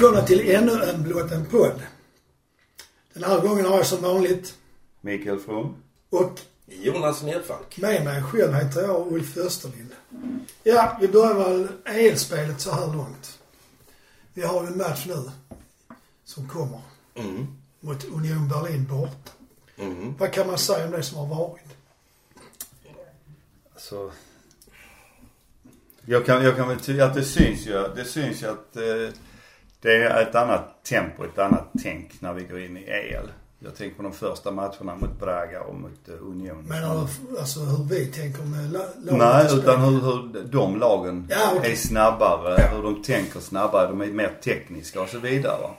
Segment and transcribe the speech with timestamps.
[0.00, 1.82] Välkomna till ännu en blott en podd.
[3.12, 4.54] Den här gången har jag som vanligt
[5.00, 5.76] Mikael From.
[6.10, 7.76] och Jonas Nedfalk.
[7.78, 9.90] med mig själv heter jag Ulf Österlind.
[10.64, 13.38] Ja, vi börjar väl EL-spelet så här långt.
[14.34, 15.30] Vi har ju en match nu
[16.24, 16.80] som kommer
[17.14, 17.46] Mm.
[17.80, 19.30] mot Union Berlin borta.
[19.76, 20.14] Mm.
[20.18, 21.62] Vad kan man säga om det som har varit?
[23.74, 24.12] Alltså,
[26.04, 29.14] jag kan, jag kan väl tycka att det syns ju, det syns ju att eh,
[29.80, 33.28] det är ett annat tempo, ett annat tänk när vi går in i EL.
[33.60, 36.64] Jag tänker på de första matcherna mot Braga och mot eh, Union.
[37.30, 38.78] Du alltså hur vi tänker med la-
[39.12, 39.18] laget
[39.52, 41.72] Nej, utan hur, hur de lagen Ja, okej.
[41.72, 45.58] är snabbare, hur de tänker snabbare, de är mer tekniska och så vidare.
[45.62, 45.70] va.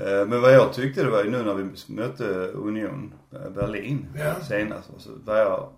[0.00, 1.64] Eh, Men vad jag tyckte det var ju nu när vi
[1.94, 4.34] mötte Union eh, Berlin Ja.
[4.48, 5.68] senast, så var jag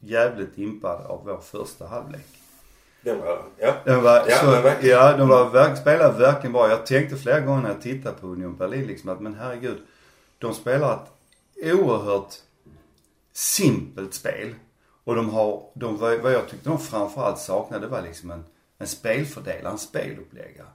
[0.00, 2.26] jävligt impad av vår första halvlek.
[3.02, 3.74] Den var, ja.
[3.84, 4.96] Den var Ja, så, men verkligen.
[4.98, 6.68] ja, de var, verk, spelade verkligen bra.
[6.68, 9.78] Jag tänkte flera gånger när jag tittade på Union Berlin liksom att men herregud,
[10.38, 12.34] de spelar ett oerhört
[13.32, 14.54] simpelt spel.
[15.04, 18.44] Och de har, de, vad jag tyckte de framförallt saknade var liksom en,
[18.78, 20.66] en spelfördelare, en speluppläggare.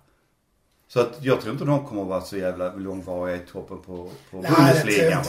[0.88, 4.10] Så att jag tror inte de kommer att vara så jävla långvariga i toppen på,
[4.32, 5.22] på Nej, Bundesliga.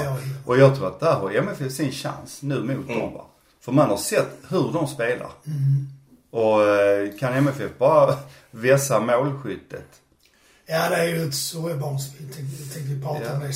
[0.46, 3.24] Och jag tror att där har MFF sin chans nu mot dem va.
[3.60, 5.30] För man har sett hur de spelar.
[5.46, 5.86] Mm.
[6.30, 8.16] Och eh, kan MFF bara
[8.50, 10.02] vässa målskyttet.
[10.66, 12.26] Ja, det är ju ett sorgebarnsspel.
[12.34, 13.48] Tänkte tänkte vi prata om det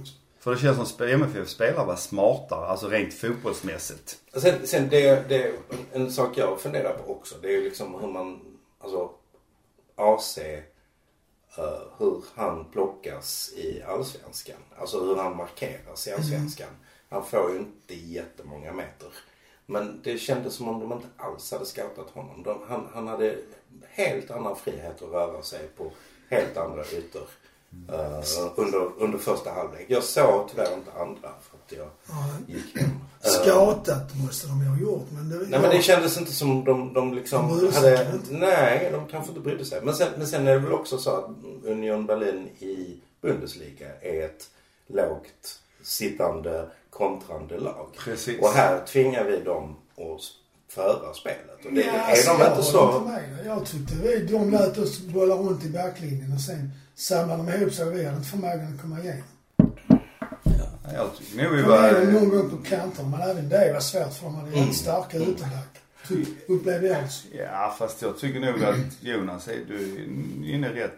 [0.00, 0.12] också.
[0.40, 4.16] För det känns som sp- MFF spelar var smartare, alltså rent fotbollsmässigt.
[4.36, 5.46] Sen, sen det, det,
[5.92, 7.34] en, en sak jag funderar på också.
[7.42, 8.40] Det är ju liksom hur man,
[8.80, 9.10] alltså
[9.96, 10.64] AC, eh,
[11.98, 14.56] hur han plockas i Allsvenskan.
[14.78, 16.68] Alltså hur han markeras i Allsvenskan.
[17.10, 19.08] Han får ju inte jättemånga meter.
[19.66, 22.42] Men det kändes som om de inte alls hade scoutat honom.
[22.42, 23.36] De, han, han hade
[23.88, 25.90] helt annan frihet att röra sig på
[26.30, 27.22] helt andra ytor.
[27.92, 28.22] eh,
[28.56, 29.84] under, under första halvlek.
[29.88, 32.90] Jag såg tyvärr inte andra för att jag Ja, gick hem.
[33.24, 35.36] Eh, skatat måste de ju ha gjort, men det...
[35.36, 38.10] Nej men det kändes inte som de, de liksom De hade...
[38.14, 38.32] inte.
[38.34, 39.80] Nej, de kanske inte brydde sig.
[39.82, 41.24] Men sen, men sen är det väl också så att
[41.64, 44.50] Union Berlin i Bundesliga är ett
[44.86, 47.86] lågt sittande kontrande lag.
[47.98, 48.40] Precis.
[48.40, 50.22] Och här tvingar vi dem att
[50.74, 51.64] föra spelet.
[51.66, 52.96] Och det Ja, är alltså, de jag inte så...
[52.98, 53.46] Inte med.
[53.46, 57.72] Jag tyckte vi, de lät oss bolla runt i backlinjen och sen samlade de ihop
[57.72, 59.22] sig och vi hade inte förmågan att komma igenom.
[60.44, 62.12] Ja, Jag tycker nog vi var...
[62.12, 64.72] någon gång på kanterna, men även det var svårt för de hade Mm.
[64.72, 65.80] starka ytterbackar.
[66.08, 67.26] Ty- Upplevde jag alltså.
[67.38, 70.92] Ja, fast jag tycker nog att Jonas är du är inne rätt,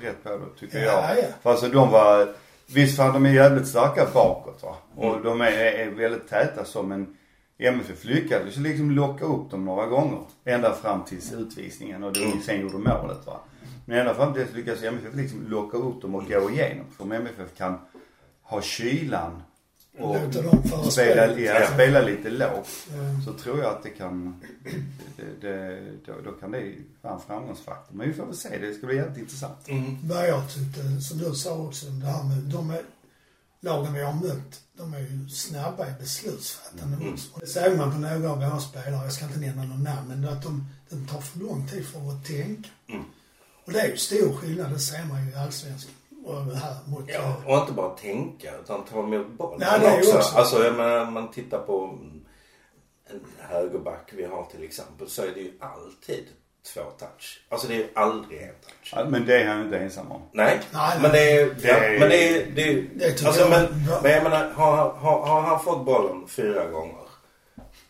[0.00, 1.18] rätt på det, tycker Ja, jag.
[1.18, 1.28] ja.
[1.42, 2.34] För alltså de var...
[2.74, 4.76] Visst fan de är jävligt starka bakåt va.
[4.96, 5.22] Och Mm.
[5.24, 7.16] de är, är väldigt täta så men
[7.58, 10.20] MFF lyckades liksom locka upp dem några gånger.
[10.44, 12.30] Ända fram tills utvisningen och Mm.
[12.30, 13.40] de sen gjorde målet va.
[13.84, 16.84] Men ända fram till dess lyckades MFF liksom locka upp dem och gå igenom.
[16.96, 17.78] För om MFF kan
[18.42, 19.42] ha kylan
[19.98, 22.68] och dem spela, ja, spela lite lågt.
[22.88, 23.24] Ja.
[23.24, 24.40] Så tror jag att det kan,
[25.16, 27.96] det, det, då, då kan det vara en framgångsfaktor.
[27.96, 29.68] Men vi får väl se, det ska bli jävligt intressant.
[29.68, 29.96] Mm.
[30.08, 32.82] Jag tyckte, som du sa också, det här med de är,
[33.60, 37.12] lagen vi har mött, de är ju snabba i beslutsfattande Mm.
[37.12, 37.28] också.
[37.40, 40.28] Det såg man på några av våra spelare, jag ska inte nämna någon namn, men
[40.28, 42.68] att de, de tar för lång tid för att tänka.
[42.88, 43.04] Mm.
[43.64, 45.94] Och det är ju stor skillnad, det ser man ju i Allsvenskan.
[46.24, 47.04] Och här mot...
[47.06, 50.16] Ja, och inte bara tänka utan ta emot bollen Nej, det också.
[50.16, 50.36] också.
[50.38, 52.24] Alltså jag menar, man tittar på en
[53.38, 56.24] högerback vi har till exempel så är det ju alltid
[56.74, 57.40] två touch.
[57.48, 58.92] Alltså det är ju aldrig en touch.
[58.96, 60.22] Ja, men det är han ju inte ensam om.
[60.32, 61.46] Nej, Nej, men det är...
[61.46, 62.46] Det ja, är- men det är...
[62.54, 64.00] Det är Det alltså, jag men, är bra.
[64.02, 66.99] men jag menar, har, har, har han fått bollen fyra gånger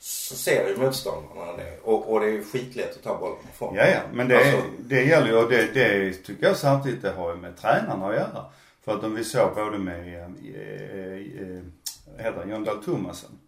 [0.03, 1.79] så ser ju motståndarna det.
[1.83, 3.75] Och, och det är ju skitlätt att ta bollen ifrån.
[3.75, 7.11] Ja, ja, men det, Alltså, det gäller ju och det, det tycker jag samtidigt det
[7.11, 8.45] har ju med tränarna att göra.
[8.85, 13.39] För att om vi såg både med, eh, eh, eh, heter John Dahl Tomasson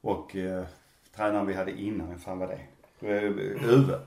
[0.00, 0.64] och eh,
[1.16, 2.60] tränaren vi hade innan, vem fan var det?
[3.08, 3.22] Eh,
[3.68, 4.00] Uwe.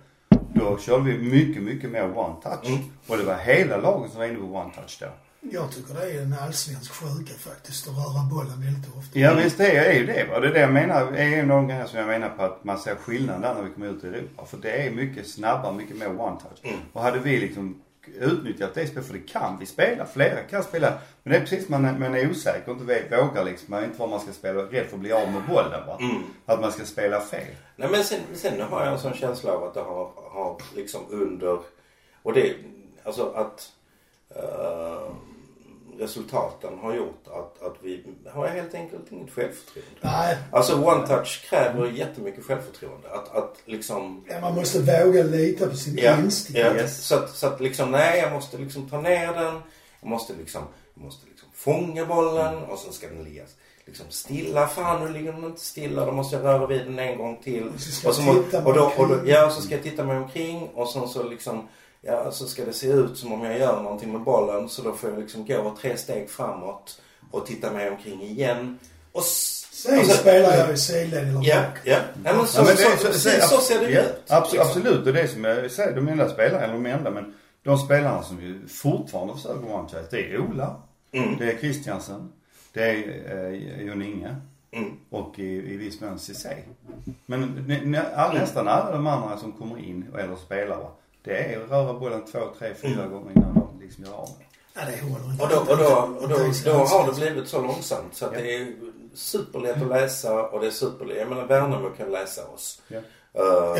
[0.53, 2.69] Då körde vi mycket, mycket mer one touch.
[2.69, 2.79] Mm.
[3.07, 5.07] Och det var hela laget som var inne på one touch då.
[5.51, 9.19] Jag tycker det är en allsvensk sjuka faktiskt, att röra bollen väldigt ofta.
[9.19, 10.39] Ja visst det är ju det va.
[10.39, 12.63] Det är det jag menar, är en av de grejerna som jag menar på att
[12.63, 14.45] man ser skillnad där när vi kommer ut i Europa.
[14.45, 16.59] För det är mycket snabbare, mycket mer one touch.
[16.63, 16.79] Mm.
[16.93, 17.81] Och hade vi liksom
[18.19, 20.93] utnyttjat det spelet, för det kan vi spela, flera kan spela.
[21.23, 23.79] Men det är precis man, är- man är osäker och inte vet, vågar liksom, man
[23.79, 25.97] vet inte vad man ska spela, rädd för att bli av med bollen va.
[26.01, 26.23] Mm.
[26.45, 27.55] Att man ska spela fel.
[27.75, 31.01] Nej men sen, sen har jag en sån känsla av att det har, har liksom
[31.09, 31.59] under...
[32.23, 32.53] Och det,
[33.03, 33.71] alltså att...
[34.35, 35.11] Uh,
[35.99, 38.03] resultaten har gjort att, att vi
[38.33, 39.91] har helt enkelt inget självförtroende.
[40.01, 43.09] Nej, Alltså one touch kräver jättemycket självförtroende.
[43.11, 46.59] Att, att liksom ja, man måste våga lita på sin Ja, instinkt.
[46.59, 46.73] ja.
[46.75, 47.07] Yes.
[47.07, 49.59] Så, att, så att liksom, nej jag måste liksom ta ner den.
[50.01, 50.61] Jag måste liksom,
[50.95, 53.43] jag måste liksom fånga bollen och sen ska den ligga
[53.85, 54.67] liksom stilla.
[54.67, 56.05] Fan nu ligger den inte stilla.
[56.05, 57.67] Då måste jag röra vid den en gång till.
[57.67, 58.31] Och så Och så,
[58.65, 61.23] och då, och då, ja, och så ska jag titta mig omkring och sen så
[61.23, 61.67] liksom
[62.07, 64.69] Ja, så ska det se ut som om jag gör någonting med bollen.
[64.69, 67.01] Så då får jag liksom gå tre steg framåt
[67.31, 68.79] och titta mig omkring igen.
[69.11, 71.79] Och Sen och så- spelar jag i sidled eller Ja, bak.
[71.83, 71.97] ja.
[72.25, 74.23] ja men så, Ja, men så, så, precis så ser det ja, ut.
[74.27, 74.59] abs- liksom.
[74.59, 77.33] Absolut, det är som jag säger, de enda spelarna, eller de enda, men
[77.63, 80.75] de spelarna som ju fortfarande försöker touch, det är Ola,
[81.11, 81.37] Mm.
[81.37, 82.31] det är Christiansen,
[82.73, 82.95] det är
[83.51, 84.35] eh, Jon Inge
[84.71, 84.91] Mm.
[85.09, 86.57] och i, i viss mån Ceesay.
[87.25, 90.89] Men all, nästan alla de andra som kommer in, eller spelar,
[91.27, 93.11] det är att röra bollen två, tre, fyra Mm.
[93.11, 94.29] gånger innan de liksom gör av
[94.73, 95.43] Ja, det håller inte.
[95.43, 95.83] Och då, och då,
[96.23, 98.39] och då, då har det blivit så långsamt så att Ja.
[98.39, 98.75] det är
[99.13, 101.17] superlätt att läsa och det är superlätt.
[101.17, 102.81] Jag menar Värnamo kan läsa oss.
[102.87, 102.97] Ja.
[102.97, 103.03] Uh,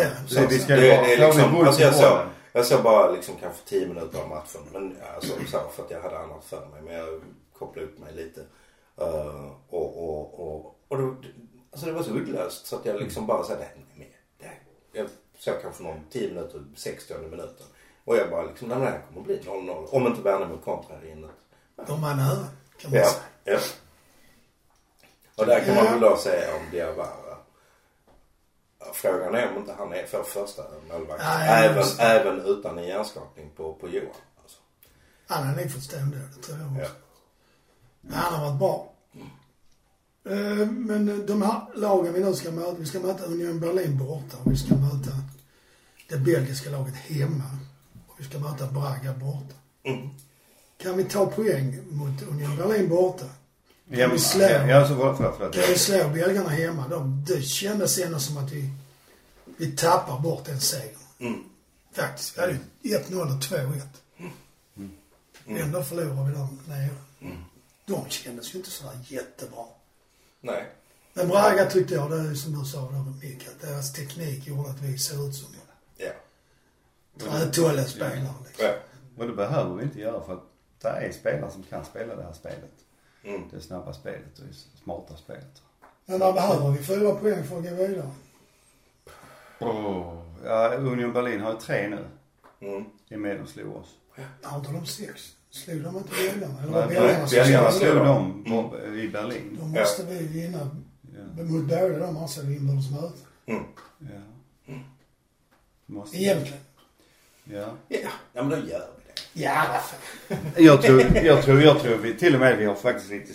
[0.02, 2.18] Ja, så vi ska det, ju det bara- är liksom, alltså jag såg,
[2.54, 4.62] jag såg bara liksom kanske 10 minuter av matchen.
[4.74, 6.82] Men alltså så för att jag hade annat för mig.
[6.82, 7.22] Men jag
[7.54, 8.42] kopplade upp mig lite.
[9.02, 11.16] Uh, och, och, och, och då,
[11.72, 13.86] alltså det var så uddlöst så att jag liksom bara sa det här.
[14.40, 14.60] Det här.
[14.94, 15.08] Jag
[15.40, 17.66] såg kanske någon 10 minuter, 60 minuten.
[18.06, 19.86] Och jag bara liksom, det här kommer bli 0-0.
[19.92, 22.48] Om inte Värnamo kontrar in ett De var nära,
[22.78, 23.24] kan man Ja, säga.
[23.44, 23.60] ja.
[25.36, 25.92] Och där kan man Ja.
[25.92, 27.38] väl då säga om Diawara.
[28.94, 31.24] Frågan är om inte han är för första målvakt.
[31.24, 34.10] Ja, ja, även, även utan en hjärnskakning på, på Johan.
[34.44, 34.58] Alltså.
[35.28, 36.82] Han hade nog fått stå ändå, det tror jag Ja.
[36.84, 36.96] också.
[38.02, 38.94] Men han har varit bra.
[40.30, 44.38] Eh, Men de här lagen vi nu ska möta, vi ska möta Union Berlin borta
[44.44, 45.12] och vi ska möta
[46.10, 47.58] det belgiska laget hemma.
[48.08, 49.56] Och vi ska möta Braga borta.
[49.84, 50.10] Mm.
[50.78, 53.26] Kan vi ta poäng mot Union Berlin borta?
[53.90, 54.42] Ja, vi slå?
[54.42, 55.54] ja, så förlåt.
[55.54, 56.88] Kan vi slå belgarna hemma?
[56.88, 58.70] De, det kändes ändå som att vi,
[59.58, 60.98] vi tappar bort en seger.
[61.20, 61.44] Mm.
[61.94, 62.38] Faktiskt.
[62.38, 63.82] Vi hade ju 1-0 och 2-1.
[65.48, 66.90] Ändå förlorade vi dem nere.
[67.86, 69.64] De kändes ju inte sådär jättebra.
[70.42, 70.66] Nej.
[71.14, 74.70] Men Braga tyckte jag, det är som du sa då Micke, att deras teknik gjorde
[74.70, 75.48] att vi såg ut som
[75.98, 76.12] Ja.
[77.18, 78.66] trätolle-spelare liksom.
[78.66, 78.74] ja.
[79.18, 80.44] Och det behöver vi inte göra för att
[80.82, 82.72] det är spelare som kan spela det här spelet.
[83.24, 83.42] Mm.
[83.52, 84.54] Det snabba spelet och det
[84.84, 85.62] smarta spelet.
[86.06, 88.12] Men där behöver vi fyra poäng för att gå vidare.
[89.60, 90.22] Oh.
[90.46, 92.06] Ja, Union Berlin har ju tre nu.
[92.60, 92.86] Mm.
[93.10, 93.96] I och med de slog oss.
[94.44, 95.36] Har inte de sex?
[95.52, 96.62] Slog de inte belgarna?
[96.64, 97.96] Eller Nej, var belgarna som Belgarna slog?
[97.96, 98.44] dem
[98.96, 99.58] i Berlin.
[99.62, 100.70] Då måste vi vinna
[101.38, 101.44] Ja.
[101.44, 103.18] mot båda de här vi inbördes möte.
[103.46, 103.64] Mm.
[104.00, 104.74] ja.
[105.86, 106.18] Måste.
[106.18, 106.60] Egentligen.
[107.44, 107.68] Ja.
[107.88, 107.98] Ja.
[108.34, 108.64] ja, men då gör
[108.96, 109.42] vi det.
[109.42, 109.82] Ja.
[110.58, 113.34] Jag tror, jag tror, jag tror vi till och med vi har faktiskt lite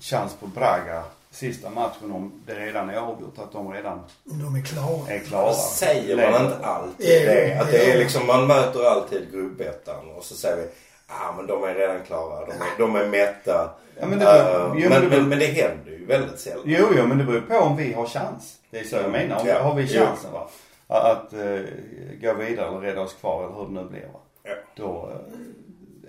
[0.00, 3.38] chans på Braga sista matchen om det redan är avgjort.
[3.38, 5.08] Att de redan de är klara.
[5.12, 5.46] är klara.
[5.48, 7.58] Då säger man inte alltid Ja, det.
[7.60, 7.94] Att det ja.
[7.94, 10.68] är liksom, man möter alltid gruppettan och så säger vi
[11.06, 12.46] ah men de är redan klara.
[12.46, 13.74] De är, de är mätta.
[14.00, 16.62] Ja, men det beror- jo, men, men det men, beror- det händer ju väldigt sällan.
[16.66, 18.56] Jo, jo, men det beror på om vi har chans.
[18.70, 19.40] Det är så jag menar.
[19.40, 19.62] Om Ja.
[19.62, 20.50] har vi chansen va.
[20.86, 21.60] Att uh,
[22.22, 24.20] gå vidare eller rädda oss kvar eller hur det nu blir va.
[24.42, 24.54] Ja.
[24.76, 25.12] Då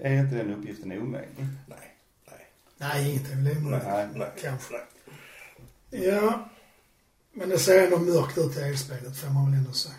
[0.01, 1.29] uh, är inte den uppgiften omöjlig.
[1.67, 1.95] Nej,
[2.27, 2.47] nej,
[2.77, 3.87] Nej, inget är väl omöjligt.
[3.87, 4.07] Nej.
[4.15, 4.27] nej.
[4.41, 4.73] Kanske.
[4.73, 6.05] nej.
[6.05, 6.49] Ja.
[7.33, 9.95] Men det ser ändå mörkt ut i elspelet får man väl ändå säga.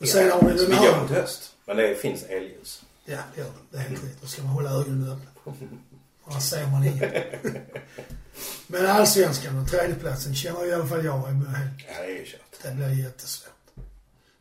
[0.00, 1.00] Och sen har vi den Vi går här...
[1.00, 1.54] mot höst.
[1.66, 2.84] Men det finns elljus.
[3.10, 3.52] Ja, det gör det.
[3.70, 4.20] Det är helt rätt.
[4.20, 5.52] Då ska man hålla ögonen öppna.
[6.24, 7.12] Annars ser man inget.
[8.66, 11.80] Men allsvenskan och tredjeplatsen känner i alla fall jag är helt...
[11.88, 12.62] Ja, det är ju kört.
[12.62, 13.52] Det blir jättesvårt.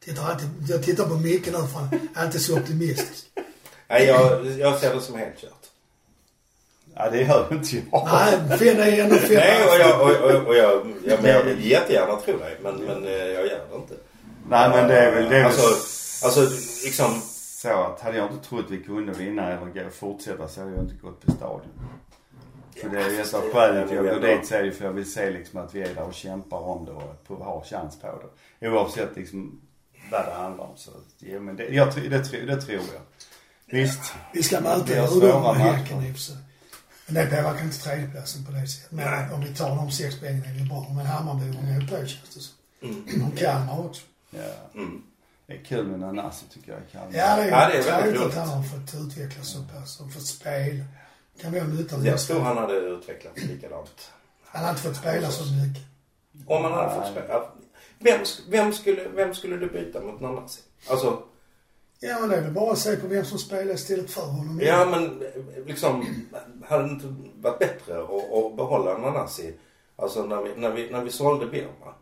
[0.05, 3.25] Tittar alltid, jag tittar på Micke nu för han är inte så optimistisk.
[3.87, 5.51] Nej, jag, jag ser det som helt kört.
[6.95, 8.07] Ja, det gör inte jag.
[8.11, 9.33] Nej, Finn är ändå fem.
[9.35, 12.57] Nej, och jag, och, och, och jag, jag, men jag vill jättegärna tro dig.
[12.63, 13.93] Men, men eh, jag gör det inte.
[14.49, 16.41] Nej, men det är väl, det är väl Alltså, alltså
[16.83, 17.21] liksom.
[17.67, 20.95] Så att hade jag inte trott vi kunde vinna eller fortsätta så hade jag inte
[20.95, 21.71] gått på stadion.
[22.81, 24.71] För det är ju ett av skälen till att jag går dit så är det
[24.71, 27.43] för jag vill se liksom att vi är där och kämpar om det och på-
[27.43, 28.21] har chans på
[28.59, 28.69] det.
[28.69, 29.61] Oavsett liksom
[30.11, 33.01] vad det handlar om så, jo men det, jag, tror- det, tror- det tror jag.
[33.79, 34.13] Visst.
[34.33, 36.13] Vi ska möta svåra och Häcken i.
[37.05, 38.91] Men det påverkar inte tredjeplatsen på det sättet.
[38.91, 40.85] Men om vi tar de sex poängen är det bra.
[40.95, 43.27] Men Hammarby är med på känns det som.
[43.31, 44.01] Och Kalmar också.
[44.29, 44.39] Ja.
[44.79, 45.01] Mm.
[45.47, 47.11] Det är kul med Nanasi tycker jag i Kalmar.
[47.13, 50.13] Ja, det är, Ja, det är väldigt att han har fått utvecklas så pass och
[50.13, 50.83] fått spela.
[51.41, 52.19] Kan vi ha nytta av Jag det.
[52.19, 54.11] tror han hade utvecklats likadant.
[54.45, 55.83] Han har inte fått spela så mycket.
[56.47, 57.43] Om han hade fått spela.
[57.99, 60.61] Vem, vem, skulle, vem skulle du byta mot Nanasi?
[60.89, 61.23] Alltså,
[61.99, 64.59] Ja, men det är väl bara att se på vem som spelar istället för honom.
[64.63, 65.23] Ja men
[65.65, 66.05] liksom,
[66.67, 69.53] hade det inte varit bättre att, att behålla Nanasi?
[69.95, 71.93] Alltså när vi, när vi, när vi sålde Birma.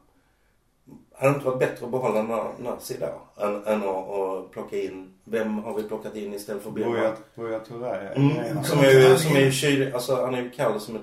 [1.17, 3.43] Hade det inte varit bättre att behålla Nanasi då?
[3.45, 6.91] Än, än att, att plocka in, vem har vi plockat in istället för Birma?
[6.91, 8.07] Buya, Buya Touré.
[8.15, 11.01] Mm, som är ju, som är ju kylig, alltså han är ju kall som ett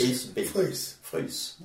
[0.00, 0.50] isbit.
[0.50, 0.98] Frys.
[1.02, 1.58] Frys.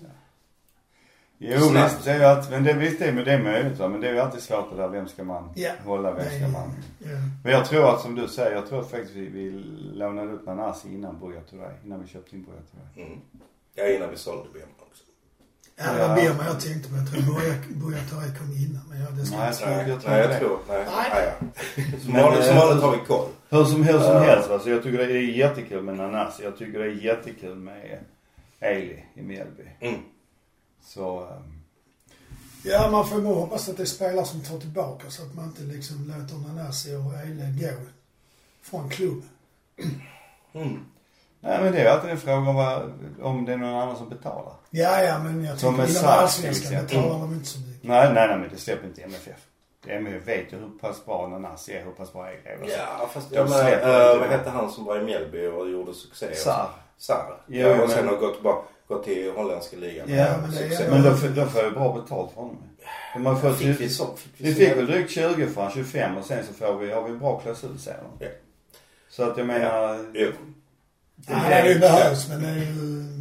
[1.37, 1.93] Jo Snabbt.
[1.93, 3.87] visst, det är ju alltid, men det, visst det, men det är möjligt va.
[3.87, 5.71] Men det är ju alltid svårt det där, vem ska man Ja.
[5.85, 6.69] hålla, vem ska man.
[6.99, 7.07] Ja.
[7.43, 9.51] Men jag tror att som du säger, jag tror att faktiskt vi, vi
[9.93, 11.69] lånade upp Nanasi innan Buya Touré.
[11.85, 13.05] Innan vi köpte in Buya Touré.
[13.07, 13.19] Mm.
[13.75, 14.84] Ja, innan vi sålde Birma också.
[15.77, 16.95] Ja, det var Birma jag tänkte på.
[16.95, 18.81] Jag tror Buya- kom innan.
[18.89, 20.85] Men ja, det ska Nej, inte jag jag tror jag tror, nej.
[20.95, 21.33] Nej.
[21.75, 22.01] nej.
[22.03, 23.29] Som vanligt, som eh, har vi koll.
[23.49, 26.43] Hur som, hur som helst alltså, jag tycker det är jättekul med Nanasi.
[26.43, 27.99] Jag tycker det är jättekul med
[28.61, 29.63] Ailey i Mjällby.
[29.79, 29.99] Mm.
[30.83, 31.61] Så, ehm,
[32.63, 35.45] Ja, man får nog hoppas att det är spelare som tar tillbaka så att man
[35.45, 37.75] inte liksom låter Nanasi och Eile gå
[38.61, 39.29] från klubben.
[40.53, 40.79] Mm.
[41.45, 44.09] Nej men det är alltid en fråga om, vad, om det är någon annan som
[44.09, 44.53] betalar.
[44.69, 47.83] Ja, ja, men jag Som tycker inom till allsvenskan betalar de inte så mycket.
[47.83, 49.39] Nej, nej, nej men det släpper inte MFF.
[49.87, 52.57] MFF vet ju hur pass bra Nanasi är, hur pass bra är.
[52.77, 55.69] Ja, fast De jag släpper äh, inte vad hette han som var i Mjällby och
[55.69, 56.35] gjorde succé?
[56.35, 56.69] Sarr.
[56.97, 57.41] Sarr.
[57.47, 58.55] Ja, och sen men- har gått, bara,
[58.87, 60.09] gått till holländska ligan.
[60.09, 60.89] Ja, men det är-.
[60.89, 62.57] Men då, får- då får jag ju bra betalt för honom.
[63.13, 64.05] De har fått, Fick vi så?
[64.15, 66.91] Fick vi vi fick väl drygt 20 för han, 25 och sen så får vi,
[66.91, 68.25] har vi en bra klausul säger de.
[68.25, 68.31] Ja.
[69.09, 69.99] Så att jag menar.
[70.13, 70.27] Ja,
[71.15, 72.65] det är ju behövs, men det är ju,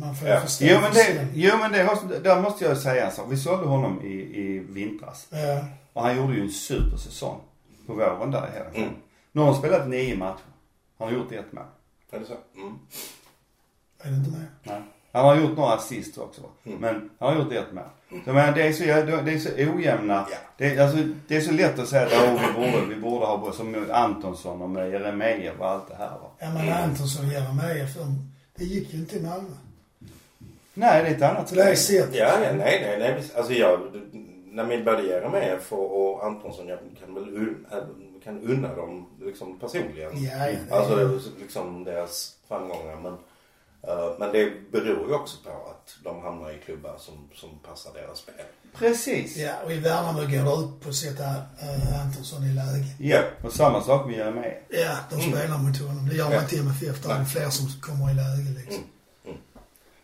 [0.01, 0.41] man får Ja.
[0.41, 0.65] förstå.
[0.69, 3.27] Jo men det, jo, men det har, där måste jag säga en sak.
[3.31, 5.27] Vi sålde honom i, i vintras.
[5.31, 5.65] Ja.
[5.93, 7.41] Och han gjorde ju en supersäsong
[7.87, 8.95] på våren där i hela Mm.
[9.33, 10.43] Nu har han spelat nio matcher.
[10.99, 11.65] Han har gjort ett mål.
[12.11, 12.37] Är det så?
[12.57, 12.79] Mm.
[14.03, 14.47] Är det inte med?
[14.63, 14.83] Nej.
[15.15, 16.43] Han har gjort några assist också.
[16.65, 16.79] Mm.
[16.79, 17.85] Men han har gjort ett mål.
[18.09, 18.85] Så jag menar, det är så,
[19.25, 20.27] det är så ojämna.
[20.31, 20.37] Ja.
[20.57, 23.27] Det, är, alltså, det är så lätt att säga att oh, vi, borde, vi borde
[23.27, 26.31] ha, som med Antonsson och med Jeremejeff och allt det här va.
[26.39, 29.49] Ja, men Antonsson och Jeremejeff, de- det gick ju inte i Malmö.
[30.75, 32.03] Nej, det är ett annat det är spel.
[32.03, 32.15] sett.
[32.15, 33.25] Ja, ja, nej, nej, nej.
[33.37, 33.81] Alltså jag,
[34.45, 37.79] när min både Jeremejeff och, och Antonsson, jag kan väl un, äh,
[38.25, 40.23] kan unna dem liksom personligen.
[40.25, 42.97] Ja, ja, Alltså liksom deras framgångar.
[43.03, 43.17] Men,
[44.19, 48.19] men det beror ju också på att de hamnar i klubbar som, som passar deras
[48.19, 48.35] spel.
[48.79, 49.37] Precis.
[49.37, 52.87] Ja, och i Värnamo går det ut på att sätta äh, Antonsson i läge.
[52.99, 54.59] Ja, och samma sak med Jeremejeff.
[54.69, 56.09] Ja, de spelar mot honom.
[56.09, 56.43] Det gör man Ja.
[56.43, 57.03] inte i MFF.
[57.03, 58.85] Där är fler som kommer i läge liksom.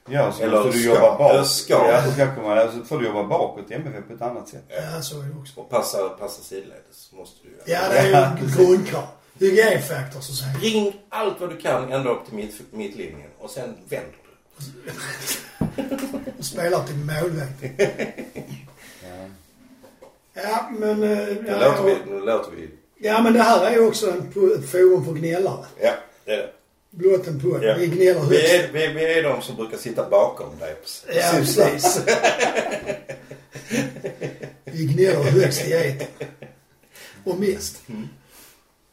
[0.09, 1.31] Ja, så Eller måste du ska- jobba bakåt.
[1.35, 1.73] eller ska.
[1.89, 4.65] Ja, så ska komma, alltså får du jobba bakåt i MFF på ett annat sätt.
[4.69, 5.61] Ja, så är det också.
[5.61, 7.63] Och passa, passa sidledes måste du göra.
[7.67, 9.03] Ja, det är ju grundkrav.
[9.41, 10.53] Hygienfaktor så säga.
[10.63, 14.13] Ring allt vad du kan ända upp till mitt, mittlinjen och sen vänder
[16.37, 16.43] du.
[16.43, 17.63] Spelar till målvakt.
[19.03, 20.43] Ja.
[20.43, 21.03] Ja, men...
[21.03, 22.69] eh, Nu Ja, låter vi, nu låter vi,
[22.99, 24.19] ja, men det här är ju också en,
[24.59, 25.65] ett forum för gnällare.
[25.83, 25.93] ja,
[26.25, 26.51] det är det.
[26.91, 27.65] Blott en podd.
[27.65, 27.75] Ja.
[27.79, 28.53] Vi gnäller Vi högst.
[28.55, 30.77] är, vi, vi är de som brukar sitta bakom dig.
[31.15, 32.01] Ja, precis.
[34.65, 36.29] Vi gnäller högst i etern.
[37.25, 37.83] Och mest.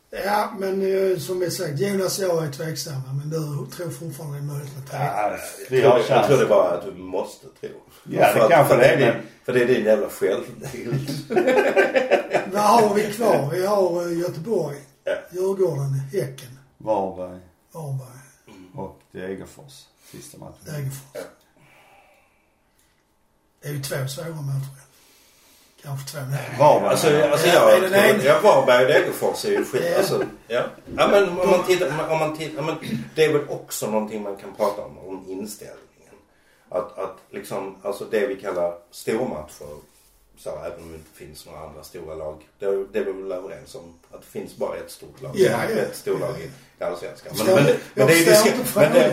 [0.09, 4.37] Ja, men eh, som vi sagt, Jonas och jag är tveksamma, men du tror fortfarande
[4.37, 4.97] det är möjligt med tre.
[4.99, 5.37] Ja,
[5.69, 6.49] vi Jag har tror, det- jag tror det chans.
[6.49, 7.69] bara att du måste tro.
[8.03, 10.09] Ja, för det att, kanske för det är är, din, För det är din jävla
[10.09, 11.09] självbild.
[12.53, 13.49] Vad har vi kvar?
[13.51, 15.13] Vi har eh, Göteborg, Ja.
[15.31, 17.39] Djurgården, Häcken, Varberg
[17.71, 18.19] Varberg,
[18.75, 19.83] och Degerfors.
[20.11, 20.55] Sista matchen.
[20.65, 21.09] Degerfors.
[21.13, 21.21] Ja.
[23.61, 24.86] Det är ju två svåra matcher.
[25.87, 26.19] Kanske två.
[26.31, 26.55] Nej.
[26.59, 26.89] Varberg.
[26.89, 29.83] Alltså, alltså Ja, jag, jag, Varberg och Degerfors är ju skit.
[29.91, 29.97] Ja.
[29.97, 30.63] Alltså, ja.
[30.97, 32.75] ja men om man tittar, om man tittar, men
[33.15, 36.15] det är väl också någonting man kan prata om, om inställningen.
[36.69, 39.67] Att, att liksom, alltså det vi kallar stormatcher,
[40.37, 42.47] så även om det inte finns några andra stora lag.
[42.59, 43.99] Det, det är vi väl överens om.
[44.11, 45.31] Att det finns bara ett stort lag.
[45.35, 45.81] Ja, ja.
[45.81, 47.33] Ett storlag i i Allsvenskan.
[47.37, 48.07] Men, men, men,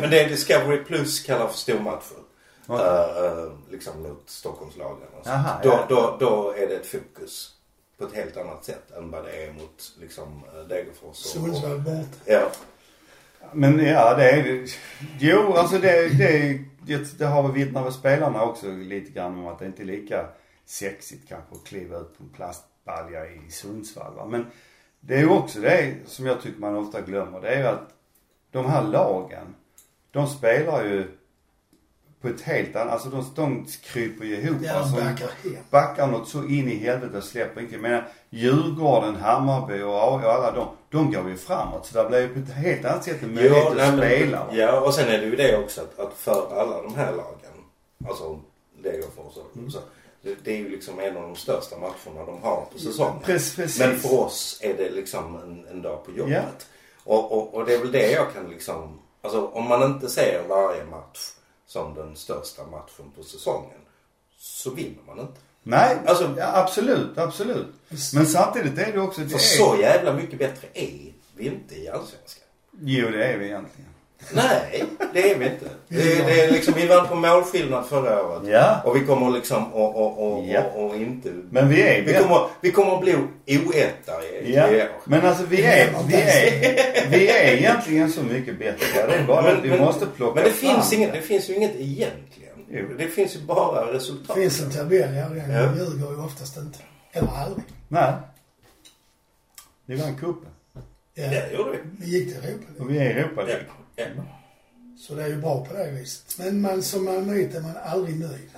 [0.01, 2.24] men det är Discovery Plus kallar för stormatcher.
[2.67, 2.87] Okej.
[2.87, 5.09] Eh, eh, liksom mot Stockholmslagen.
[5.19, 5.37] och sånt.
[5.37, 5.87] Aha, då, ja.
[5.89, 7.55] då, då är det ett fokus
[7.99, 11.17] på ett helt annat sätt än vad det är mot liksom eh, Degerfors.
[11.17, 12.19] Sundsvall borta.
[12.25, 12.51] Ja.
[13.53, 14.71] Men ja, det är
[15.19, 19.47] Jo, alltså det, det, det, det har väl vittnat väl spelarna också lite grann om
[19.47, 20.27] att det inte är lika
[20.65, 24.27] sexigt kanske att kliva ut på en plastbalja i Sundsvall va.
[24.27, 24.47] Men
[25.01, 27.41] det är ju också det som jag tycker man ofta glömmer.
[27.41, 27.95] Det är ju att
[28.51, 29.55] de här lagen,
[30.11, 31.09] de spelar ju
[32.25, 34.57] på ett helt annat, alltså de, de kryper ju ihop.
[34.63, 35.57] Ja, alltså, backar hem.
[35.71, 37.75] backar något så in i helvete och släpper inte.
[37.75, 41.87] Jag menar Djurgården, Hammarby och och alla de, de går ju framåt.
[41.87, 44.39] Så det blir ju på ett helt annat sätt en möjlighet att nej, men- spela.
[44.39, 44.47] va?
[44.53, 47.55] Ja, och sen är det ju det också att, att för alla de här lagen,
[48.09, 48.41] alltså
[48.83, 49.79] Degerfors och så,
[50.23, 53.23] Det, det är ju liksom en av de största matcherna de har på säsongen.
[53.25, 53.81] Precis, precis.
[53.81, 56.67] Men för oss är det liksom en, en dag på jobbet.
[57.05, 60.43] Och, och, och det är väl det jag kan liksom, alltså om man inte ser
[60.49, 61.31] varje match
[61.75, 63.81] som den största matchen på säsongen
[64.39, 65.41] så vinner man inte.
[65.63, 67.67] Nej, Alltså- ja, absolut, absolut.
[68.15, 69.21] Men samtidigt är det också...
[69.21, 72.45] Det För är, så jävla mycket bättre är vi inte i Allsvenskan.
[72.81, 73.94] Jo, det är vi egentligen.
[74.33, 75.67] Nej, det är vi inte.
[75.89, 78.43] Det, är- det är liksom, vi vann på målskillnad förra året.
[78.49, 78.81] Ja.
[78.85, 80.63] Och vi kommer liksom och, och, och, Ja.
[80.75, 81.29] och, och inte...
[81.51, 82.03] Men vi är...
[82.03, 83.15] Vi kommer, vi kommer att bli
[83.47, 84.89] oetta i, Ja, i år.
[85.05, 89.07] men alltså vi är, vi är, vi är egentligen så mycket bättre.
[89.07, 91.55] Det är bara att vi måste plocka Men det fram finns, inget, det finns ju
[91.55, 92.55] inget egentligen.
[92.71, 92.87] Jo.
[92.99, 94.37] Det finns ju bara Det resultat.
[94.37, 95.29] finns en tabell, ja.
[95.29, 95.63] Den Ja.
[95.77, 96.79] ljuger ju oftast inte.
[97.13, 97.65] Eller aldrig.
[97.89, 98.13] Nej.
[99.87, 100.49] Vi vann cupen.
[101.15, 101.23] Ja.
[101.27, 101.79] Det gjorde vi.
[102.01, 102.65] Vi gick till Europa.
[102.79, 103.55] Och vi är i Europa Ja.
[103.97, 104.05] Ja.
[104.99, 106.39] Så det är ju bra på det viset.
[106.39, 108.51] Men man, som malmöit är man aldrig nöjd.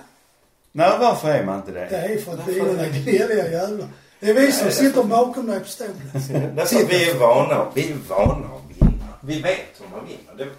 [0.71, 1.97] Nej, varför är man inte Det det?
[1.97, 3.87] är för att vi är gnälliga jävlar.
[4.19, 5.93] Det är vi som sitter bakom dig på stolen.
[6.55, 9.07] Därför att vi är vana, vi är vana att vinna.
[9.21, 10.45] Vi vet hur man vinner.
[10.45, 10.51] Det,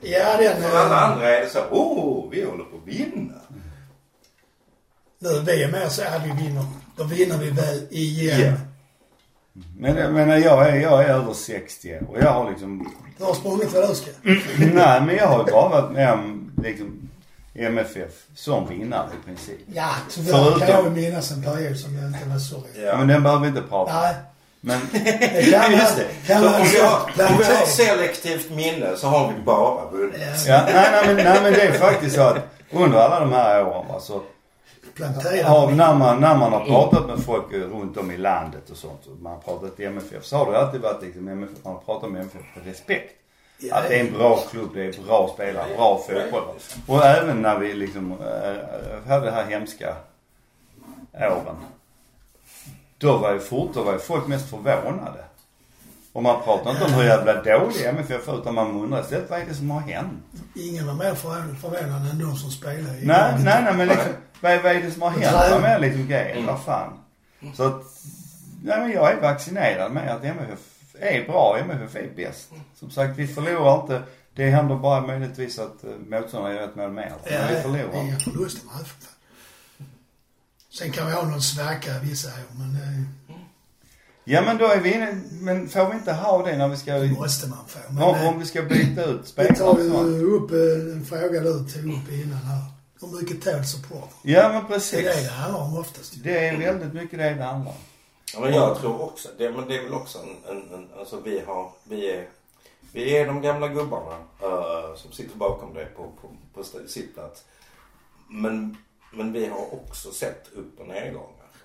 [0.00, 0.62] Ja, den...
[0.62, 3.34] för alla andra är det så, oh, vi håller på att vinna.
[5.18, 6.64] Nu, vi är med så att vi vinner.
[6.96, 8.40] Då vinner vi väl igen.
[8.40, 8.52] Ja.
[9.78, 12.92] Men, men jag, är, jag är över 60 och jag har liksom...
[13.18, 14.10] Du har sprungit vad du ska.
[14.74, 17.08] Nej, men jag har ju bara varit med om liksom
[17.54, 19.58] MFF som vinnare i princip.
[19.74, 22.62] Ja, tyvärr Förutom- kan jag ju minnas en period som jag inte var så.
[22.84, 22.96] Ja.
[22.98, 24.02] Men den behöver vi inte prata om.
[24.02, 24.14] Nej,
[24.60, 26.26] Men det kan man, Just det.
[26.26, 30.16] kan Så om vi, har, om vi har selektivt minne så har vi bara vunnit.
[30.46, 32.36] Ja, Ja, nej, nej, men, nej men det är faktiskt så att
[32.72, 34.22] under alla de här åren va, så
[34.98, 35.48] plantera.
[35.48, 38.76] har, när, man, när man har pratat med folk eh, runt om i landet och
[38.76, 41.80] sånt, och man har pratat MFF, så har det alltid varit liksom MFF, man har
[41.80, 43.14] pratat med MFF med respekt.
[43.60, 46.42] Ja, Att det är en bra klubb, det är bra spelare, bra fotboll.
[46.86, 49.96] Och även när vi liksom äh, hade det här hemska
[51.12, 51.56] åren.
[52.98, 55.24] Då var ju fort, då var ju folk mest förvånade.
[56.18, 59.40] Och man pratar inte om hur jävla dålig MFF är utan man undrar istället vad
[59.40, 60.12] är det som har hänt?
[60.54, 63.44] Ingen var mer förvånad än de som spelar i Nej, laget.
[63.44, 65.52] nej, nej men liksom, vad, är- vad är det som har hänt?
[65.62, 66.46] Vad är liksom grejen?
[66.46, 66.92] Vad fan?
[67.54, 67.82] Så att,
[68.62, 70.58] nej men jag är vaccinerad med att MFF
[71.00, 72.50] är bra, MFF är bäst.
[72.74, 74.02] Som sagt, vi förlorar inte.
[74.34, 77.12] Det händer bara möjligtvis att uh, motståndarna gör ett mål mer.
[77.30, 78.02] Men vi förlorar.
[78.04, 78.86] inga förluster med.
[80.78, 83.37] Sen kan vi ha någon svacka vissa år, men eh,
[84.30, 86.92] Ja men då är vi inne, men får vi inte ha det när vi ska,
[86.98, 87.78] det måste man få.
[87.92, 90.16] Men, om, eh, om vi ska byta ut vi spelare tar och sånt.
[90.16, 92.62] ju upp eh, en fråga du tog upp innan här.
[93.00, 94.10] Hur mycket tål support?
[94.22, 95.04] Ja men Det är precis.
[95.04, 96.14] det det handlar om oftast.
[96.24, 97.78] Det är väldigt mycket det det handlar om.
[98.34, 101.20] Ja, men jag tror också, det, men det är väl också en, en, en alltså
[101.24, 102.28] vi har, vi är,
[102.92, 107.44] vi är de gamla gubbarna eh, som sitter bakom dig på, på, på sittplats.
[108.30, 108.76] Men,
[109.12, 110.86] men vi har också sett upp och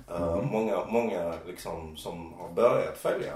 [0.09, 3.33] Eh, Många, många liksom som har börjat följa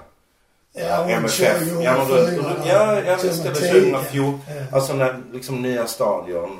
[0.72, 1.62] Ja, runt MFF.
[1.82, 3.90] Ja, men runt- 2004, runt- ja, ja visst är det 2010.
[3.90, 4.40] 2014.
[4.48, 4.76] Ja.
[4.76, 6.58] Alltså när liksom nya stadion.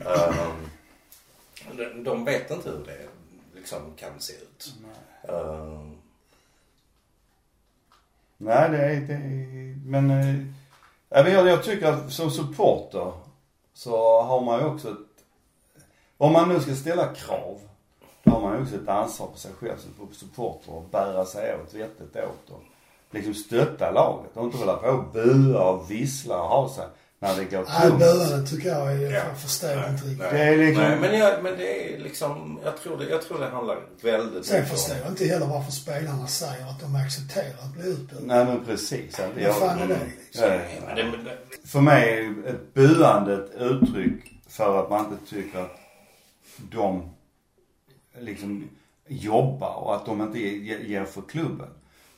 [0.00, 0.68] ehm,
[1.76, 3.08] de, de vet inte hur det
[3.58, 4.74] liksom kan se ut.
[5.28, 5.96] Ehm,
[8.38, 10.36] Nej, det är, det är men, eh,
[11.08, 13.12] ja, men jag, jag tycker att som supporter
[13.74, 14.96] så har man ju också ett,
[16.16, 17.60] om man nu ska ställa krav,
[18.26, 21.74] har man ju också ett ansvar på sig själv som supporter och bära sig åt
[21.74, 22.62] vettigt åt och
[23.10, 26.84] liksom stötta laget och inte hålla på och bua och vissla och ha sig
[27.18, 27.98] när det går Nej, tungt.
[27.98, 29.10] burandet tycker jag är, Ja.
[29.10, 30.18] jag förstår Nej, inte riktigt.
[30.18, 30.30] nej.
[30.32, 33.38] Det är liksom- Nej, men, jag, men det är liksom, jag tror det, jag tror
[33.40, 35.00] det handlar väldigt Sen mycket förstår om...
[35.02, 38.26] jag inte heller varför spelarna säger att de accepterar att bli utburade.
[38.26, 39.20] Nej men precis.
[39.20, 40.44] Att Vad jag, fan är det liksom?
[40.44, 45.04] Ja, Men det, men det, För mig är ett buande ett uttryck för att man
[45.06, 45.76] inte tycker att
[46.72, 47.10] de
[48.20, 48.68] liksom
[49.08, 51.68] jobbar och att de inte ge- ger för klubben.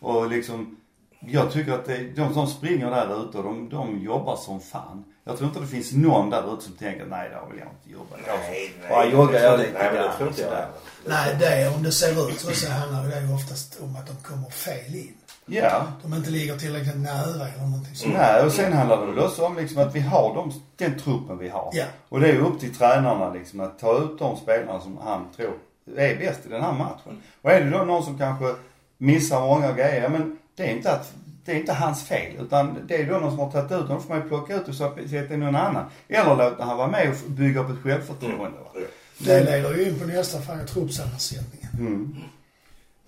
[0.01, 0.77] Och liksom,
[1.21, 5.05] jag tycker att det, de som springer där ute, de, de jobbar som fan.
[5.25, 7.91] Jag tror inte det finns någon där ute som tänker, nej där vill jag inte
[7.99, 8.17] jobba.
[8.27, 8.91] Jag nej, nej.
[8.91, 10.69] bara joggar jag lite Nej, grann jag sådär.
[11.05, 14.07] Det Nej, det om det ser ut så, så handlar det ju oftast om att
[14.07, 15.15] de kommer fel in.
[15.47, 15.87] Ja.
[16.03, 18.15] De inte ligger tillräckligt nära eller någonting sånt.
[18.15, 21.39] Nej, och sen handlar det väl också om liksom att vi har de, den truppen
[21.39, 21.71] vi har.
[21.73, 21.85] Ja.
[22.09, 25.53] Och det är upp till tränarna liksom att ta ut de spelarna som han tror
[25.96, 27.22] är bäst i den här matchen.
[27.42, 28.55] Och är det då någon som kanske
[28.98, 31.12] missar många grejer, men det är inte att
[31.44, 34.01] det är inte hans fel utan det är då någon som har tagit ut, då
[34.01, 35.85] får man ju plocka ut och så sätta in någon annan.
[36.09, 38.59] Eller låta han vara med och bygga upp ett självförtroende.
[38.59, 38.70] Va?
[38.74, 38.85] jag.
[39.18, 41.68] Det leder ju in på nästa fråga, truppsammansättningen.
[41.79, 42.16] Mm.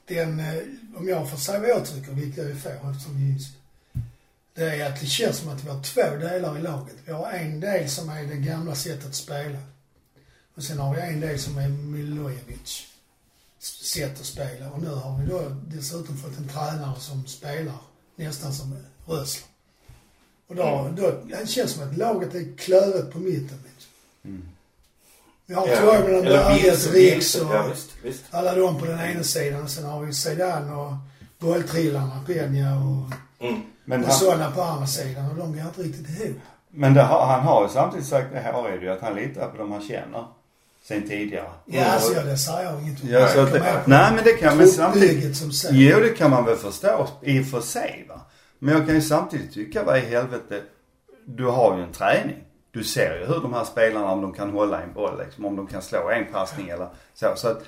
[0.08, 0.62] Den, eh,
[0.96, 3.38] om jag får säga vad jag tycker, vilket jag ju får eftersom vi
[4.54, 6.96] Det är att det känns som att vi har två delar i laget.
[7.04, 9.58] Vi har en del som är det gamla sättet att spela.
[10.61, 12.87] Och sen har vi en del som är Milojevic
[13.83, 14.70] sätt att spela.
[14.70, 17.75] Och nu har vi då dessutom fått en tränare som spelar
[18.16, 19.46] nästan som Rösler.
[20.49, 23.59] Och då, då det känns som att laget är klövet på mitten.
[23.64, 24.42] Liksom.
[25.46, 25.77] Vi har Ja.
[25.77, 28.25] Toivonen, vilse, Riks och Ja, visst, visst.
[28.31, 29.68] alla de på den ena sidan.
[29.68, 30.92] Sen har vi Zidane och
[31.38, 33.12] bolltrillarna, Peña och,
[33.46, 33.61] Mm.
[33.85, 35.31] Men och han, sådana på andra sidan.
[35.31, 36.37] Och de går inte riktigt ihop.
[36.70, 39.49] men det, han har ju samtidigt sagt, det här är det ju, att han litar
[39.49, 40.27] på dem han känner.
[40.82, 41.50] Sen tidigare.
[41.66, 43.04] Ja, alltså ja, det säger jag inget.
[43.04, 45.36] Ja, så att det, nej men det kan men samtidigt.
[45.36, 45.90] Som säger.
[45.90, 48.20] Jo, det kan man väl förstå i och för sig va.
[48.58, 50.62] Men jag kan ju samtidigt tycka, vad i helvete,
[51.24, 52.44] du har ju en träning.
[52.70, 55.56] Du ser ju hur de här spelarna, om de kan hålla en boll liksom, om
[55.56, 57.32] de kan slå en passning eller så.
[57.36, 57.62] Så att,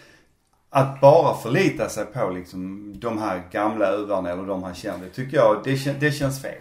[0.71, 5.11] att bara förlita sig på liksom de här gamla uvarna eller de han känner, det
[5.11, 6.61] tycker jag, det, kän, det känns fel.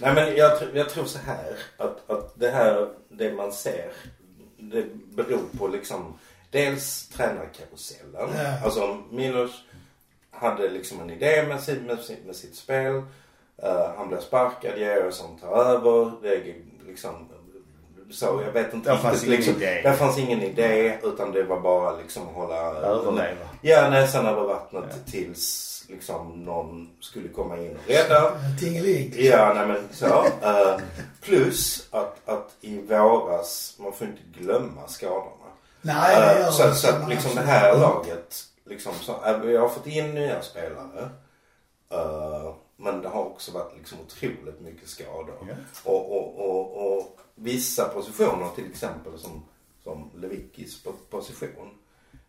[0.00, 3.92] Nej men jag, jag tror så här att, att det här, det man ser,
[4.70, 6.18] det beror på liksom
[6.50, 8.28] dels tränarkarusellen.
[8.36, 8.64] Ja.
[8.64, 9.64] Alltså Milos
[10.30, 13.02] hade liksom en idé med sitt, med sitt, med sitt spel.
[13.56, 16.12] Eh, han blev sparkad, Georgsson tar över.
[16.22, 16.54] Det är
[16.86, 17.28] liksom
[18.10, 19.80] så, jag vet inte Där fanns riktigt, ingen liksom, idé.
[19.82, 23.48] Där fanns ingen idé utan det var bara liksom hålla Överleva.
[23.62, 28.32] Ja, näsan över vattnet tills liksom någon skulle komma in och rädda.
[28.60, 29.12] Tingeling.
[29.16, 30.24] Ja, nej men så.
[30.42, 30.78] Eh,
[31.20, 35.30] plus att, att i våras, man får inte glömma skadorna.
[35.82, 36.74] Nej, det Eh, gör så, det.
[36.74, 41.08] så att liksom det här laget, liksom så, eh, vi har fått in nya spelare.
[42.76, 45.34] Men det har också varit liksom otroligt mycket skador.
[45.48, 45.54] Ja.
[45.84, 49.44] Och, och, och, och vissa positioner till exempel som,
[49.84, 51.70] som Lewickis po- position.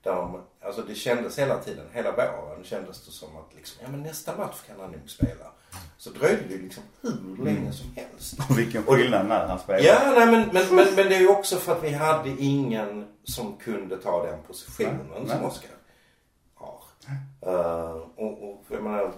[0.05, 4.03] Där alltså det kändes hela tiden, hela våren kändes det som att liksom, ja men
[4.03, 5.51] nästa match kan han nog spela.
[5.97, 8.39] Så dröjde det liksom hur länge som helst.
[8.49, 9.79] Och vilken skillnad när han spelar.
[9.79, 13.05] Ja, nej, men, men, men, men det är ju också för att vi hade ingen
[13.23, 15.47] som kunde ta den positionen Nej, som nej.
[15.47, 15.69] Oskar
[16.53, 16.81] har.
[17.47, 19.11] Uh, och, och jag menar,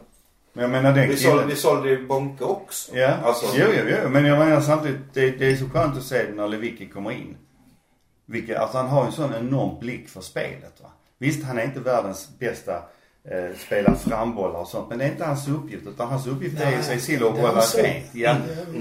[0.54, 2.96] Men jag menar den vi sålde, vi sålde ju Bonke också.
[2.96, 4.10] Ja, Alltså, jo, jo, jo.
[4.10, 7.38] Men jag menar samtidigt, det, det är så skönt att se när Lewicki kommer in.
[8.30, 10.90] Vilket, alltså han har en sån enorm blick för spelet va.
[11.18, 12.76] Visst, han är inte världens bästa
[13.32, 14.90] eh, spela frambollar och sånt.
[14.90, 15.88] Men det är inte hans uppgift.
[15.88, 18.06] Utan hans uppgift är Nej, ju se till att är hålla rent.
[18.16, 18.36] Ja.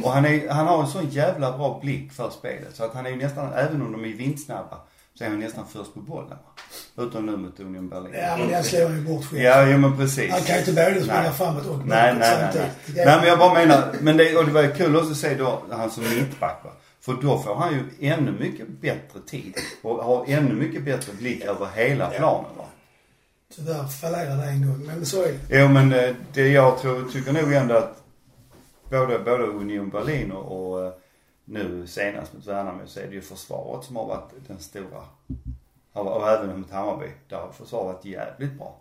[0.05, 2.77] Och han, är, han har en sån jävla bra blick för spelet.
[2.77, 4.79] Så att han är ju nästan, även om de är vindsnabba,
[5.15, 6.39] så är han nästan först på bollen.
[6.99, 8.13] Utom nu mot Union Berlin.
[8.15, 9.43] Ja, men den slår ju bort själv.
[9.43, 10.31] Ja, jo men precis.
[10.33, 12.39] Han kan ju inte både springa framåt och bakåt Nej, nej, nej.
[12.41, 12.71] samtidigt.
[12.95, 15.11] Nej, är- nej men jag bara menar, men det, och det var ju kul också
[15.11, 16.71] att se då han som mittback va.
[17.07, 21.45] För då får han ju ännu mycket bättre tid och har ännu mycket bättre blick
[21.45, 22.65] över hela planen va.
[23.55, 25.61] Tyvärr fallerade det en gång, men så är det.
[25.61, 28.03] Jo men eh, det jag tror, tycker nog ändå att
[28.91, 30.93] både, både Union Berlin och, och eh,
[31.45, 35.03] nu senast mot Värnamo så är det ju försvaret som har varit den stora.
[35.93, 37.11] Och, och även mot Hammarby.
[37.29, 38.81] Där har försvaret varit jävligt bra.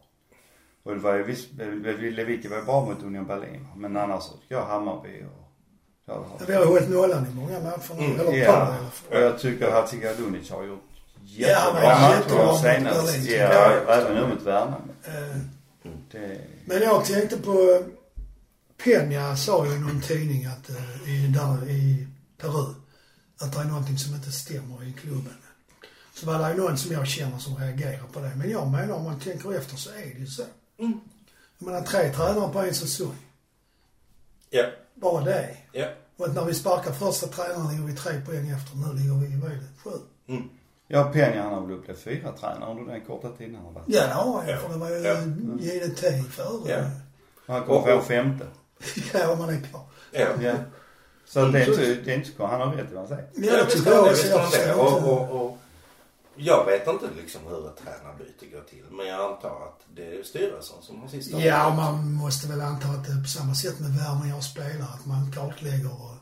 [0.84, 4.38] Och det var ju visst, Lewicki var ju bra mot Union Berlin men annars så
[4.38, 5.45] tycker jag Hammarby och
[6.06, 8.06] ja, Vi har hållit nollan i många matcher nu.
[8.06, 9.18] Mm, Eller ett Ja, par i alla fall.
[9.18, 10.84] och jag tycker Hatzikadunic har gjort
[11.28, 13.16] Ja, jättebra var matcher senast.
[13.30, 13.94] Ja, Ja.
[13.94, 14.78] även nu mot Värnamo.
[15.04, 15.38] Eh,
[16.66, 17.84] Men jag tänkte på
[18.84, 22.74] Peña sa ju i någon tidning att eh, i, där i Peru
[23.40, 25.34] att det är någonting som inte stämmer i klubben.
[26.14, 28.32] Så var det ju någon som jag känner som reagerar på det.
[28.36, 30.44] Men jag menar om man tänker efter så är det ju så.
[30.80, 31.00] Mm.
[31.60, 33.16] Jag menar tre tränare på en säsong.
[34.50, 34.64] Ja,
[34.94, 35.58] Bara det.
[35.80, 35.86] Ja.
[36.18, 38.78] Och att när vi sparkar första tränaren ligger vi tre poäng efter.
[38.78, 39.90] Nu ligger vi, vad är det, sju?
[40.28, 40.44] Mm.
[40.88, 43.84] ja, Peña han har väl upplevt fyra tränare under den korta tiden han har varit.
[43.88, 45.18] Ja det har han för det var ju Ja.
[45.60, 46.72] givet tid före.
[46.72, 46.84] Ja.
[47.48, 48.46] Han kommer få femte.
[49.14, 49.82] ja, om man är kvar.
[50.12, 50.28] ja.
[50.42, 50.54] Ja.
[51.28, 53.28] Så det är inte, det är inte så Han har rätt i vad han säger.
[53.36, 54.28] Ja, jag tycker också.
[54.68, 54.80] Jag
[55.32, 55.58] och,
[56.36, 58.84] jag vet inte liksom hur ett tränarbyte går till.
[58.92, 61.78] Men jag antar att det är styrelsen som har sista Ja, ordet.
[61.78, 64.90] man måste väl anta att det är på samma sätt med värvningar av spelare.
[65.00, 66.16] Att man kartlägger och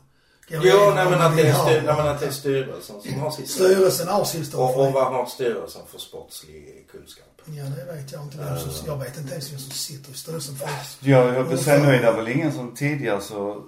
[0.48, 3.20] går Jo, nej men, att det är styr, nej men att det är styrelsen som
[3.20, 7.26] har sista Styrelsen har sista Och, och vad har styrelsen för sportslig kunskap?
[7.46, 8.36] Ja, det vet jag inte.
[8.38, 10.68] Vem som, jag vet inte ens vem som sitter i styrelsen för
[11.00, 13.64] Jag höll på att säga, nu är det väl ingen som tidigare så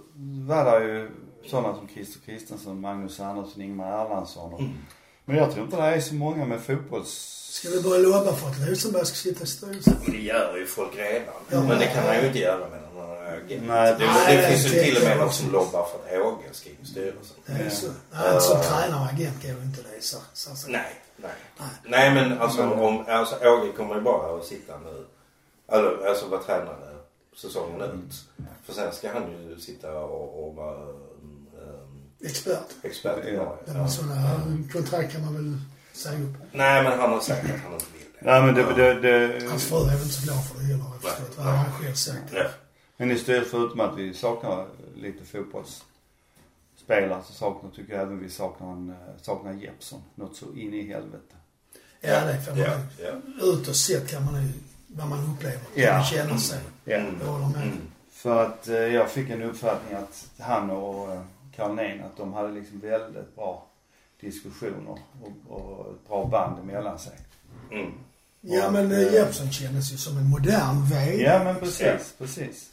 [0.47, 1.11] var det ju
[1.51, 4.61] sådana som Christer Kristensen, Magnus Andersson, Ingmar Erlandsson och,
[5.29, 7.33] Men jag tror inte det är så många med fotbolls...
[7.51, 9.97] Ska vi börja lobba för att Rosenberg ska sitta i styrelsen?
[10.07, 11.35] Det gör ju folk redan.
[11.49, 11.61] Ja.
[11.63, 13.63] Men det kan man ju inte göra med någon agent.
[13.67, 16.27] Nej, det, Nej, det, det finns ju till och med någon som lobbar för att
[16.27, 17.37] Åge ska in i styrelsen.
[17.47, 17.71] Det är Ja.
[17.71, 17.87] så.
[18.13, 20.03] Nej, inte som tränare och agent går ju inte det.
[20.03, 20.71] Så, så, så.
[20.71, 21.31] Nej, nej.
[21.85, 25.05] Nej men alltså, om, alltså Åge kommer ju bara att sitta nu.
[25.69, 26.97] Alltså, alltså vara tränare
[27.37, 28.15] säsongen ut.
[28.65, 30.79] För sen ska han ju sitta och, och vara
[32.25, 32.67] Expert.
[32.83, 33.59] expert i Ja.
[33.75, 33.89] Ja.
[33.89, 34.41] sådana
[34.73, 35.59] kontrakt kan man väl
[35.93, 36.35] säga upp.
[36.53, 38.31] Nej, men han har sagt att han inte vill det.
[38.31, 40.85] Nej men det, det, det, Hans fru är väl inte så glad för det heller
[41.03, 41.37] jag förstått.
[41.39, 42.33] Vad han själv sagt.
[42.35, 42.45] Ja.
[42.97, 48.31] Men i stället förutom att vi saknar lite fotbollsspelare så saknar, tycker jag även vi
[48.31, 50.03] saknar, en, eh, saknar Jeppsson.
[50.15, 51.35] Något så in i helvete.
[52.01, 53.13] Ja, det får man Ja, ja.
[53.47, 54.49] Utåt sett kan man ju,
[54.87, 56.59] vad man upplever, kan man känna sig.
[56.85, 56.97] Ja.
[56.97, 57.17] Mm.
[57.21, 57.63] Jag håller med.
[57.63, 57.79] Mm.
[58.11, 61.09] För att eh, jag fick en uppfattning att han och
[61.59, 63.67] eh, Carlén, att de hade liksom väldigt bra
[64.21, 67.19] diskussioner och, och ett bra band emellan sig.
[67.73, 67.93] Mm.
[68.41, 71.23] Ja, men eh, Jeppsson kändes ju som en modern VD.
[71.23, 72.71] Ja men precis, precis.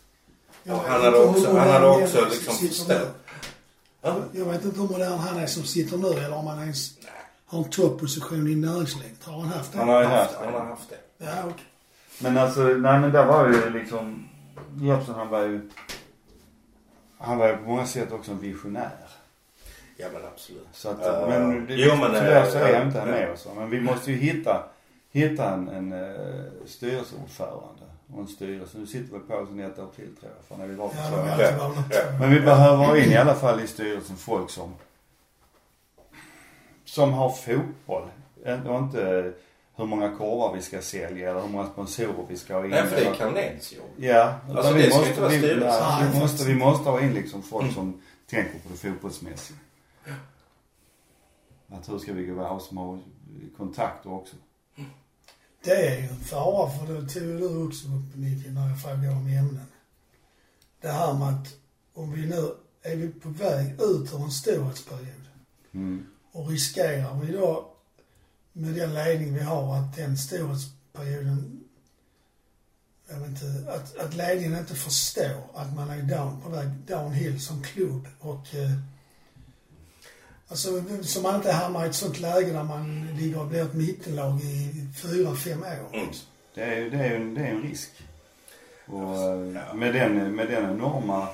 [0.63, 3.15] Jag Han hade också- han hade också liksom sitter förstått.
[4.33, 6.91] Jag vet inte hur modern han är som sitter nu eller om han ens
[7.45, 9.23] har en topposition i näringslivet.
[9.23, 9.77] Har han haft det?
[9.77, 10.67] Han har ju Haft, haft han har det.
[10.67, 11.25] haft det.
[11.25, 11.65] Ja, okej.
[12.19, 14.29] Men alltså, nej men där var ju liksom,
[14.81, 15.69] Jeppsson han var ju,
[17.23, 19.09] han var ju på många sätt också en visionär.
[19.97, 20.67] Ja, men absolut.
[20.73, 23.31] Så att, Eh, men det, jo, men, tyvärr eh, så är ja, inte han med
[23.31, 23.47] oss.
[23.55, 24.63] Men vi måste ju hitta,
[25.11, 27.83] hitta en, en uh, styrelseordförande
[28.13, 28.77] och en styrelse.
[28.77, 30.87] Nu sitter vi på oss en ett år till tror jag, för när vi var
[30.87, 31.27] på Ja, två de år.
[31.27, 31.85] är alltid bara något.
[31.89, 32.03] Ja.
[32.19, 34.73] Men vi behöver in i alla fall i styrelsen folk som,
[36.85, 38.07] som har fotboll.
[38.45, 39.33] Eh, Och inte
[39.75, 42.69] hur många korvar vi ska sälja eller hur många sponsorer vi ska ha in.
[42.69, 43.89] Nej, för det är Carléns jobb.
[43.97, 47.43] Ja, utan Alltså, vi måste, vi, nej, vi, Nej, måste, vi måste ha in liksom
[47.43, 47.75] folk Mm.
[47.75, 49.57] som tänker på det fotbollsmässiga.
[51.69, 52.99] Att hur ska vi gå av som har
[53.57, 54.35] kontakter också.
[55.63, 59.09] Det är ju en fara för det tog du också upp Micke när jag frågade
[59.09, 59.65] om ämnen.
[60.81, 61.47] Det här med att
[61.93, 65.07] om vi nu är vi på väg ut ur en storhetsperiod
[65.73, 66.05] Mm.
[66.31, 67.72] och riskerar vi då
[68.53, 71.59] med den ledning vi har att den storhetsperioden
[73.09, 77.41] jag vet inte, att, att ledningen inte förstår att man är down, på väg downhill
[77.41, 78.71] som klubb och eh,
[80.47, 83.73] Alltså så man inte hamnar i ett sånt läge där man ligger och blir ett
[83.73, 85.89] mittenlag i fyra, fem år.
[85.97, 86.07] Mm.
[86.55, 87.89] Det är ju det är, ju- det är en risk.
[88.85, 89.73] Och eh, Ja.
[89.73, 91.27] med, den, med den enorma,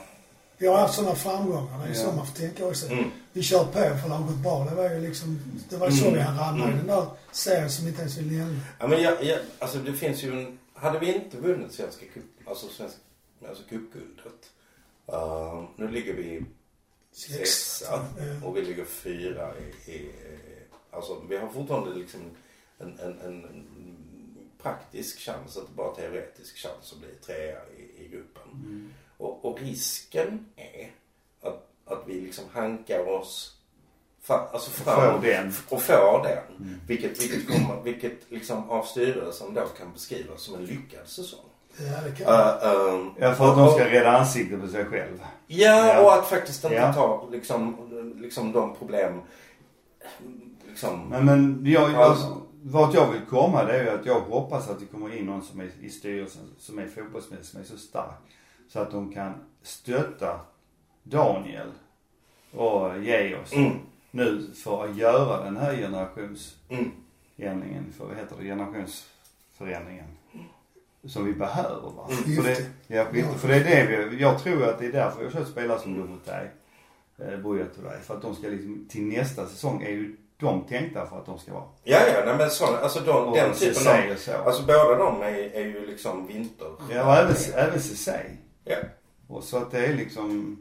[0.58, 2.16] Vi har haft sådana framgångar, det är så Ja.
[2.16, 2.92] man får tänka också.
[2.92, 3.12] Mm.
[3.34, 4.66] Vi kör på för det har gått bra.
[4.70, 5.40] Det var ju liksom,
[5.70, 6.14] det var så Mm.
[6.14, 6.78] vi ramlade Mm.
[6.78, 8.60] den där serien som inte ens vill nämna.
[8.80, 10.60] Ja, men jag, jag, alltså det finns ju en...
[10.74, 12.96] Hade vi inte vunnit Svenska cup, alltså svensk,
[13.48, 14.50] alltså cupguldet.
[15.14, 16.46] Uh, nu ligger vi
[17.12, 17.86] sexa
[18.18, 18.48] Ja.
[18.48, 20.12] och vi ligger fyra i, i...
[20.92, 22.22] Alltså vi har fortfarande liksom
[22.78, 23.66] en, en, en,
[24.62, 28.94] praktisk chans, inte bara teoretisk chans att bli trea i, i gruppen.
[29.18, 30.92] Och, och risken är
[31.90, 33.58] att, vi liksom hankar oss
[34.22, 35.54] fa, alltså fram Får den.
[35.70, 36.80] och får den.
[36.88, 41.40] Vilket, vilket, kommer, vilket liksom av styrelsen då kan beskrivas som en lyckad säsong.
[41.78, 45.24] Ja, det kan Uh, um, ja för att de ska rädda ansiktet på sig själv.
[45.48, 46.02] Ja, Ja.
[46.04, 46.94] och att faktiskt inte Ja.
[46.94, 47.78] ta liksom,
[48.22, 49.22] liksom de problem
[50.68, 51.10] liksom...
[51.10, 52.42] Men, men jag, jag, Alltså.
[52.64, 55.42] vart jag vill komma det är ju att jag hoppas att det kommer in någon
[55.44, 58.16] som är i styrelsen som är fotbollsmässigt, som är så stark.
[58.68, 60.40] Så att de kan stötta
[61.10, 61.68] Daniel
[62.52, 63.80] och Georg Mm,
[64.12, 66.94] nu för att göra den här generationsändringen,
[67.38, 70.06] mm, för vad heter det, generationsförändringen.
[71.08, 72.08] Som vi behöver va.
[72.10, 72.42] Skifte.
[72.42, 73.06] För det, ja.
[73.38, 75.96] För det är det vi, jag tror att det är därför jag köpt spelare som
[75.96, 76.48] Lumotay,
[77.18, 78.00] eh, Buya Turay.
[78.02, 81.40] För att de ska liksom, till nästa säsong är ju de tänkta för att de
[81.40, 81.64] ska vara.
[81.84, 84.12] Ja, ja, nej, men så, alltså de, Och den typen av...
[84.12, 84.32] och så.
[84.32, 86.72] Alltså båda de är, är ju liksom vinter.
[86.92, 88.26] ja, och även, även Ceesay.
[88.64, 88.78] Ja.
[89.28, 90.58] Och så att det är liksom,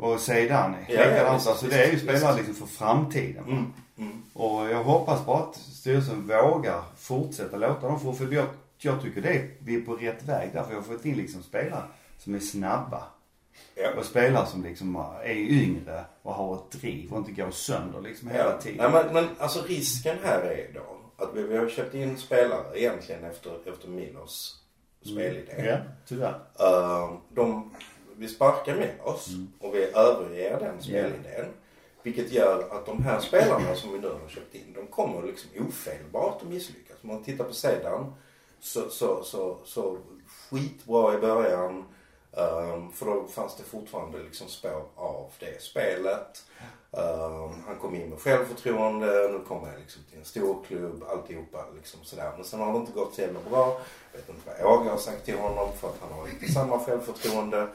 [0.00, 0.76] och Seydani.
[0.88, 3.44] Ja, ja, visst, det är ju spelare liksom för framtiden.
[3.44, 4.22] Mm, mm.
[4.32, 8.46] Och jag hoppas bara att styrelsen vågar fortsätta låta dem få, för jag,
[8.78, 10.62] jag tycker det, vi är på rätt väg där.
[10.62, 11.82] För jag har fått in liksom spelare
[12.18, 13.02] som är snabba.
[13.74, 13.90] Ja.
[13.98, 18.30] Och spelare som liksom är yngre och har ett driv och inte går sönder liksom
[18.30, 18.92] hela tiden.
[18.92, 22.80] Nej, men, men alltså risken här är då att vi, vi har köpt in spelare
[22.80, 24.60] egentligen efter, efter Milos
[25.02, 25.52] spelidé.
[25.56, 26.34] Ja, tyvärr.
[26.60, 27.74] Uh, de,
[28.20, 29.52] vi sparkar med oss Mm.
[29.60, 31.46] och vi överger den spelidén.
[32.02, 35.50] Vilket gör att de här spelarna som vi nu har köpt in, de kommer liksom
[35.68, 36.96] ofelbart att misslyckas.
[37.02, 38.14] Om man tittar på sedan
[38.60, 39.98] så, så, så, så
[40.50, 41.84] skitbra i början.
[42.32, 46.44] Um, för då fanns det fortfarande liksom spår av det spelet.
[46.90, 51.64] Um, han kom in med självförtroende, nu kommer jag liksom till en stor klubb, alltihopa
[51.76, 52.32] liksom sådär.
[52.36, 53.80] Men sen har det inte gått så jävla bra.
[54.12, 56.78] Jag vet inte vad Åge har sagt till honom för att han har inte samma
[56.78, 57.68] självförtroende.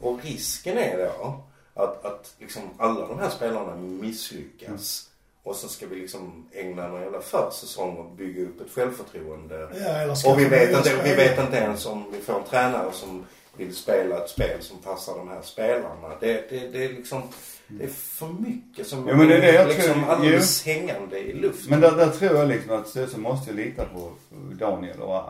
[0.00, 1.40] Och risken är då
[1.74, 5.10] att, att liksom alla de här spelarna misslyckas.
[5.42, 9.68] Och så ska vi liksom ägna någon jävla försäsong och bygga upp ett självförtroende.
[9.74, 11.16] Ja, Och vi vet, vi inte, vi spela?
[11.16, 13.24] vet inte ens om vi får en tränare som
[13.56, 16.08] vill spela ett spel som passar de här spelarna.
[16.20, 17.22] Det, det, det är liksom,
[17.68, 21.18] det är för mycket som Ja, men det är det jag liksom tror- alldeles hängande
[21.18, 21.70] i luften.
[21.70, 24.10] Men där, där tror jag liksom att styrelsen måste lita på
[24.52, 25.22] Daniel och,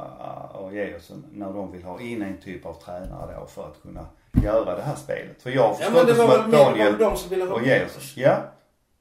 [0.63, 4.07] och Georgsson när de vill ha in en typ av tränare då för att kunna
[4.43, 5.43] göra det här spelet.
[5.43, 7.61] För jag Ja förstår men det som att Daniel de som ville ha och
[7.97, 8.13] oss.
[8.17, 8.53] ja.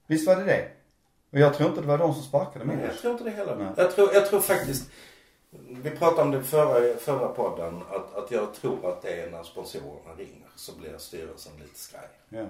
[0.07, 0.67] Visst var det det.
[1.31, 3.29] Och jag tror inte det var de som sparkade Nej, med jag tror inte det
[3.29, 3.55] heller.
[3.55, 3.67] Nej.
[3.77, 4.89] Jag tror, jag tror faktiskt,
[5.83, 9.43] vi pratade om det förra, förra podden, att, att jag tror att det är när
[9.43, 12.09] sponsorerna ringer så blir styrelsen lite skraj.
[12.29, 12.45] Ja.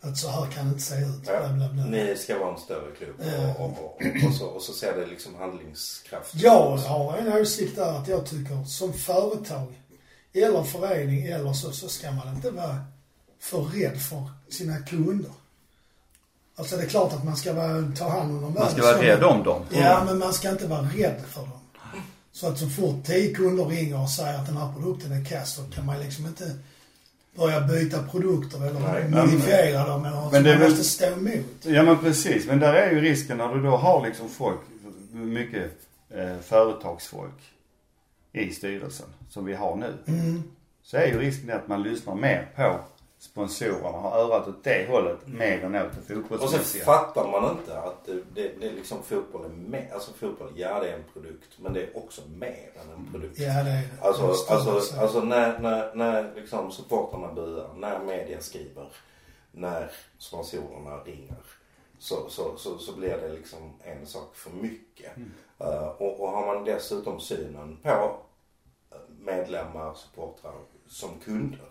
[0.00, 1.22] Att så här kan det inte se ut.
[1.26, 1.38] Ja.
[1.38, 1.84] Bla, bla, bla.
[1.84, 3.54] Ni ska vara en större klubb Ja.
[3.58, 7.76] och, och, och, och, så, och så ser det liksom handlingskraft Jag har en åsikt
[7.76, 9.74] där att jag tycker som företag
[10.34, 12.76] eller förening eller så, så ska man inte vara
[13.40, 15.30] för rädd för sina kunder.
[16.56, 18.54] Alltså det är klart att man ska vara, ta hand om dem.
[18.58, 19.62] Man ska vara rädd om dem.
[19.70, 21.50] Ja, men man ska inte vara rädd för dem.
[22.32, 25.54] Så att så fort tio kunder ringer och säger att den här produkten är kass
[25.54, 26.50] så kan man liksom inte
[27.36, 31.06] börja byta produkter eller Nej, modifiera dem eller men men det man väl- måste stå
[31.06, 31.44] emot.
[31.62, 32.46] Ja men precis.
[32.46, 34.60] Men där är ju risken när du då har liksom folk,
[35.12, 35.70] mycket
[36.10, 37.34] eh, företagsfolk
[38.32, 39.94] i styrelsen som vi har nu.
[40.06, 40.42] Mm.
[40.82, 42.78] Så är ju risken att man lyssnar mer på
[43.18, 46.84] sponsorerna, har örat åt det hållet mer än åt det Och så fotbollsmässiga.
[46.84, 50.80] fattar man inte att det, det, det är liksom fotboll är mer, alltså fotboll, ja
[50.80, 53.38] det är en produkt men det är också mer än en produkt.
[53.38, 53.82] Ja, det är.
[54.00, 55.00] Alltså, Det alltså, så.
[55.00, 58.88] alltså när, när, när liksom supportrarna buar, när media skriver,
[59.52, 61.36] när sponsorerna ringer.
[61.98, 65.12] Så, så, så, så blir det liksom en sak för mycket.
[65.58, 67.88] Eh, och, och har man dessutom synen på
[68.90, 70.52] eh, medlemmar, supportrar
[70.86, 71.68] som kunder.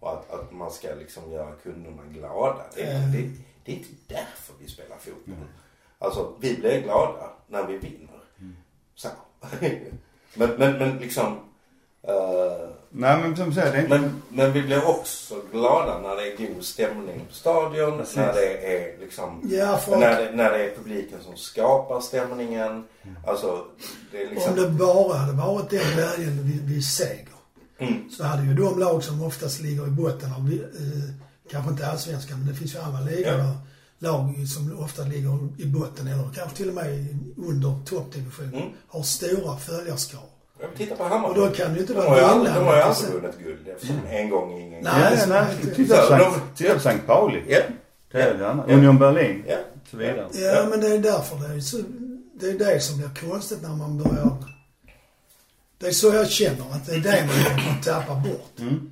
[0.00, 2.64] Och att, att man ska liksom göra kunderna glada.
[2.74, 3.12] Det, är- Mm.
[3.12, 3.30] det,
[3.64, 5.34] det är inte därför vi spelar fotboll.
[5.98, 8.20] Alltså vi blir glada när vi vinner.
[8.94, 9.08] Så.
[10.34, 11.38] men, men, men liksom.
[12.02, 13.98] eh, Nej men som sagt, det är inte...
[13.98, 17.98] men, men vi blir också glada när det är god stämning på stadion.
[17.98, 18.16] Precis.
[18.16, 19.40] När det är liksom.
[19.52, 22.84] Ja, När det, när det är publiken som skapar stämningen.
[23.26, 23.64] Alltså
[24.12, 24.52] det är liksom.
[24.52, 27.26] om det bara hade varit den glädjen vid, vid seger
[27.78, 28.10] Mm.
[28.10, 31.14] så hade ju de lag som oftast ligger i botten av, eh,
[31.50, 33.54] kanske inte allsvenskan, men det finns ju andra ligor Ja.
[33.98, 38.68] lag som ofta ligger i botten eller kanske till och med i- under toppdivisionen Mm.
[38.88, 40.24] har stora följarskaror.
[40.76, 41.40] Titta på Hammarby.
[41.40, 44.30] Och då kan det ju inte vara de har ju aldrig vunnit guld eftersom en
[44.30, 45.44] gång ingen Nej, så- nej.
[45.76, 47.42] Titta på Så Sankt- Pauli.
[47.48, 47.58] Ja.
[48.12, 48.64] Det är det andra.
[48.68, 48.74] Ja.
[48.74, 49.44] Union Berlin.
[49.48, 49.56] Ja.
[49.90, 50.26] Så vidare.
[50.32, 51.76] Ja, men det är därför det är så,
[52.40, 54.36] det är det som blir konstigt när man börjar
[55.78, 58.58] det är så jag känner att det är det man, tappar bort.
[58.58, 58.90] Mm.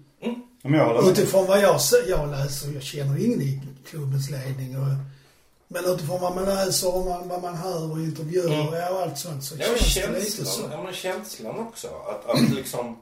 [0.62, 1.04] Med.
[1.10, 4.86] Utifrån vad jag, jag läser, jag känner ingen i klubbens ledning och,
[5.68, 8.68] men utifrån vad man läser och man, vad man hör och intervjuer Mm.
[8.94, 10.44] och allt sånt så Ja, känns det lite så.
[10.44, 11.88] känslan, ja, men känslan också.
[11.88, 13.00] Att, att liksom...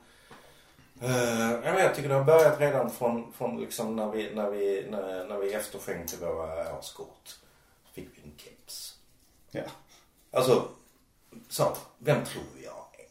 [1.05, 1.51] Uh,
[1.81, 5.39] jag tycker det har börjat redan från, från liksom när vi, när vi, när, när
[5.39, 7.35] vi efterskänkte våra årskort.
[7.95, 8.95] Fick vi en keps.
[9.51, 9.61] Ja.
[10.33, 10.69] Alltså,
[11.49, 13.07] så, vem tror jag är?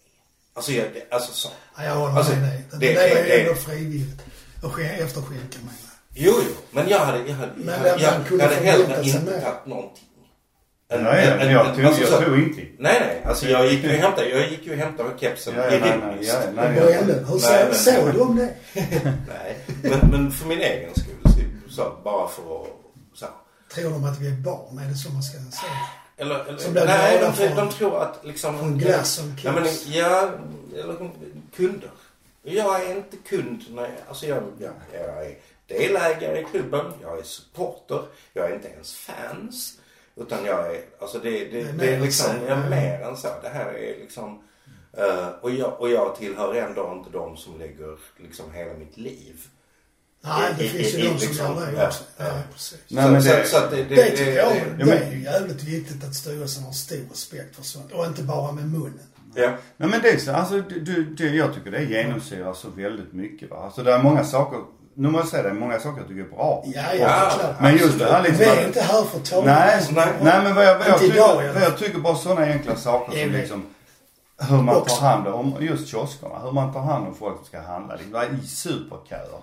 [0.54, 1.50] Alltså, jag, alltså så.
[1.78, 2.64] Ja, jag håller Alltså, med dig.
[2.72, 4.22] Det, det- det, är det- ändå frivilligt.
[4.80, 5.85] Efterskänka jag.
[6.18, 6.52] Jo, jo.
[6.72, 10.02] Men jag hade, jag hade, Men jag, hade, jag, hade hellre inte tagit någonting.
[10.90, 12.62] Nej, Än- nej, än- men jag tror, alltså, jag inte.
[12.62, 13.22] Nej, nej.
[13.26, 15.80] Alltså jag gick ju och hämtade, jag gick ju och hämtade kepsen Ja, ja, nej,
[15.82, 16.34] nej, ironiskt.
[16.34, 16.90] ja, nej, ja.
[16.90, 18.54] ändå, hur Nej, såg, men- såg du om det?
[19.28, 21.16] Nej, men, men för min egen skull.
[21.70, 22.68] Så, bara för att...
[23.14, 23.26] Så.
[23.76, 24.78] Tror de att vi är barn?
[24.78, 25.72] Är det så man ska säga?
[26.18, 28.58] Eller, eller Som nej, de, för- de tror att liksom...
[28.60, 29.86] för en glass och en ja, men, keps.
[29.88, 30.30] ja,
[30.80, 30.96] eller
[31.56, 31.90] kunder.
[32.44, 33.62] Jag är inte kund.
[33.70, 35.36] Nej, alltså jag, jag, jag är
[35.68, 36.86] delägare i klubben.
[37.02, 38.02] Jag är supporter.
[38.34, 39.80] Jag är inte ens fans.
[40.16, 43.28] Utan jag är, alltså det, det, Det är det, liksom, jag är mer än så.
[43.44, 44.44] Det här är liksom...
[44.98, 49.42] eh, och, jag, och jag tillhör ändå inte de som lägger liksom hela mitt liv.
[50.22, 52.04] Nej, det I- finns ju de som gör det också.
[52.18, 52.26] ja.
[52.54, 52.80] Precis.
[52.88, 55.12] Nej, men så, det- så, så att det, det, Det tycker jag, Ja, det är
[55.12, 57.92] ju jävligt viktigt att styrelsen har stor respekt för sånt.
[57.92, 59.00] Och inte bara med munnen.
[59.36, 59.58] Ja.
[59.78, 63.14] Nej men det är så, alltså du, du, du, jag tycker det genomsyrar så väldigt
[63.14, 63.58] mycket va.
[63.58, 64.60] Alltså det är många saker,
[64.96, 66.64] nu måste jag säga det, är många saker jag tycker är bra.
[66.66, 67.62] Ja, ja, är klart.
[67.62, 69.46] Men just det här liksom vi är inte här för att.
[69.46, 70.08] Nej, Nej.
[70.22, 72.16] nej men vad jag, vad jag, Inte idag, tycker, i alla vad jag tycker bara
[72.16, 73.64] sådana enkla saker som liksom
[74.50, 74.96] hur man Också.
[74.96, 77.96] tar hand om, just kioskerna, hur man tar hand om folk som ska handla.
[77.98, 79.40] Det var i superköer.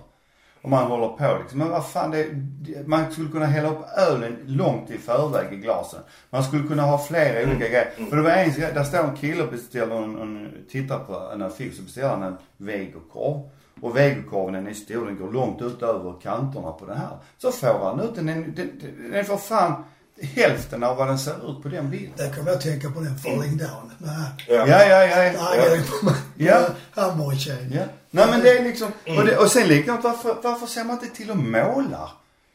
[0.61, 3.85] Och man håller på liksom, men vad fan det, det, man skulle kunna hälla upp
[3.97, 5.99] ölen långt i förväg i glasen.
[6.29, 7.49] Man skulle kunna ha flera Mm.
[7.49, 7.91] olika grejer.
[8.09, 11.41] För det var en, där står en kille och beställer en, en tittar på en
[11.41, 13.41] affix och beställer en vegokorv.
[13.83, 17.17] Och vegokorven den är stor, den går långt ut över kanterna på den här.
[17.37, 18.81] Så får han ut den, den,
[19.11, 19.83] den, för fan
[20.21, 22.11] hälften av vad den ser ut på den bilden.
[22.17, 23.91] Där kommer jag tänka på den Falling Down.
[23.97, 24.09] Med
[24.47, 25.23] Ja, ja, ja.
[25.23, 25.77] ja.
[25.99, 26.15] på mig.
[26.37, 26.61] Ja.
[26.91, 27.71] Hammartjejen.
[27.73, 27.81] ja.
[28.11, 31.15] Nej men det är liksom, och, det, och sen likadant varför, varför ser man inte
[31.15, 32.09] till att måla?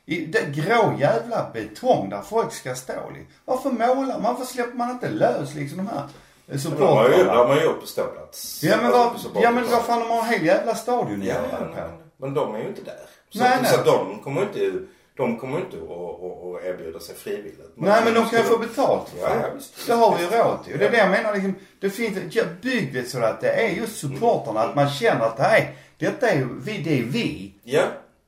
[0.07, 2.93] I det grå jävla betong där folk ska stå.
[3.15, 4.23] li- Varför målar man?
[4.23, 6.03] Varför släpper man inte lös liksom de här
[6.51, 7.45] eh, Men de har ju, de supportrarna?
[7.49, 8.61] har ju gjort på ståplats.
[8.65, 11.59] Ja men vad, ja men vad fan de har en hel jävla stadion Ja, ja,
[11.75, 12.95] men, men de är ju inte där.
[13.31, 13.73] Så, Nej, nej.
[13.73, 14.73] så de kommer inte,
[15.17, 17.73] de kommer inte att, erbjuda sig frivilligt.
[17.75, 19.39] Nej men de kan ju få betalt för Ja, fan.
[19.43, 19.87] ja, visst.
[19.87, 20.73] Det har vi ju råd till.
[20.73, 23.51] Och det är det jag menar liksom, det finns, ja, bygg det så att det
[23.51, 27.53] är just supporterna, att man känner att här, detta är vi, det är vi.
[27.65, 27.83] Ja.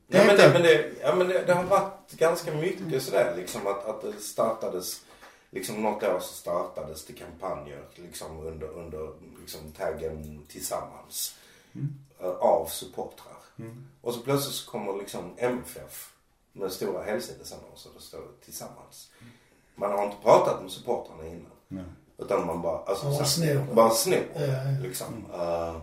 [0.07, 3.03] Det Ja, men, inte- det, men, det, ja, men det, det har varit ganska mycket
[3.03, 5.01] sådär liksom att, att det startades,
[5.51, 11.35] liksom något år så startades det kampanjer liksom under, under liksom taggen tillsammans.
[12.19, 13.37] eh, Av supportrar.
[14.01, 16.13] Och så plötsligt så kommer liksom MFF
[16.53, 19.11] med stora helsidesannonser där det står tillsammans.
[19.75, 21.51] Man har inte pratat med supportrarna innan.
[22.17, 23.73] Utan man bara, alltså, här, snor.
[23.73, 24.23] Bara snor.
[24.35, 24.79] Ja, ja.
[24.83, 25.25] Liksom.
[25.33, 25.75] Eh,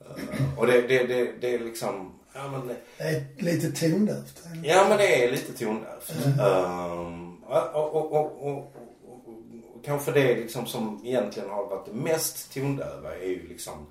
[0.00, 4.42] eh, och det, det, det, det är liksom, ja men det- Det är lite tondövt.
[4.62, 6.12] Ja men det är lite tondövt.
[7.46, 8.93] Och, och, och, och, och, och
[9.84, 13.86] kanske det liksom som egentligen har varit det mest tondöva är ju liksom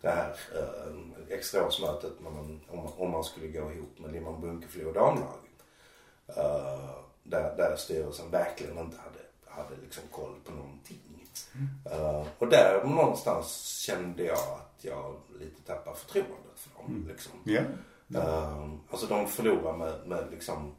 [0.00, 0.96] det här uh,
[1.28, 5.38] extraårsmötet man, om, man- om man skulle gå ihop med Limhamn Bunkeflo damlag.
[6.28, 6.90] Uh,
[7.22, 9.18] där, där styrelsen verkligen inte hade,
[9.62, 11.00] hade liksom koll på någonting.
[11.90, 17.08] Eh, och där någonstans kände jag att jag lite tappade förtroendet för dem.
[17.08, 17.32] Liksom.
[17.44, 17.60] Ja.
[18.20, 20.74] Ehm, alltså de förlorar med, med liksom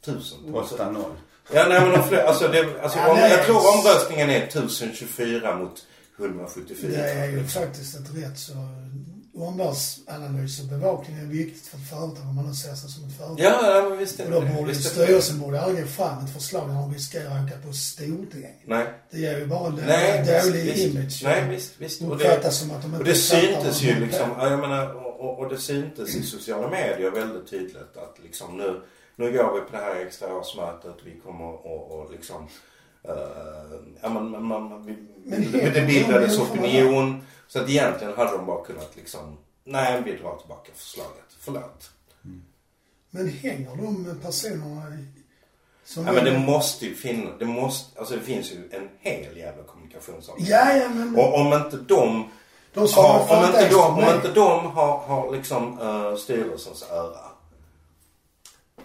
[0.00, 0.38] tusen.
[0.54, 1.04] 8-0.
[1.52, 3.30] Ja nej men de förlorar, alltså, det, alltså Ja, om, nej.
[3.30, 5.86] jag tror omröstningen är 1024 mot
[6.18, 6.90] 174.
[6.90, 8.52] Det är ju faktiskt ett rätt så
[9.36, 13.16] omvärldsanalys och bevakning är viktigt för ett företag om man nu ser sig som ett
[13.18, 13.36] företag.
[13.40, 14.54] Ja, ja men visst är Och det då det.
[14.54, 18.62] borde Visst styrelsen borde aldrig fram ett förslag när de riskerar att åka på stordäng.
[18.66, 18.86] Nej.
[19.10, 21.20] Det ger ju bara en Nej, dålig visst, image.
[21.24, 22.02] Nej, visst, visst.
[22.02, 25.38] Och det- som att de inte Och det syntes ju liksom, jag menar, och, och,
[25.38, 28.80] och det syntes i sociala medier väldigt tydligt att liksom nu,
[29.16, 32.42] nu går vi på det här extra årsmötet, vi kommer och, och liksom,
[33.08, 33.14] uh,
[34.02, 37.22] ja men, man, man, vi, Men det, det bildades opinion.
[37.48, 41.90] Så att egentligen hade de bara kunnat liksom, nej vi drar tillbaka förslaget, förlåt.
[43.10, 45.20] Men hänger de personerna i-
[45.84, 46.06] som...
[46.06, 49.62] Ja men det måste ju finnas, det måste, alltså det finns ju en hel jävla
[49.62, 50.50] kommunikationsavdelning.
[50.52, 51.16] Ja, ja, men...
[51.16, 52.24] Och om inte de
[52.74, 57.20] de har, om, inte de, om inte de har, har liksom uh, styrelsens öra.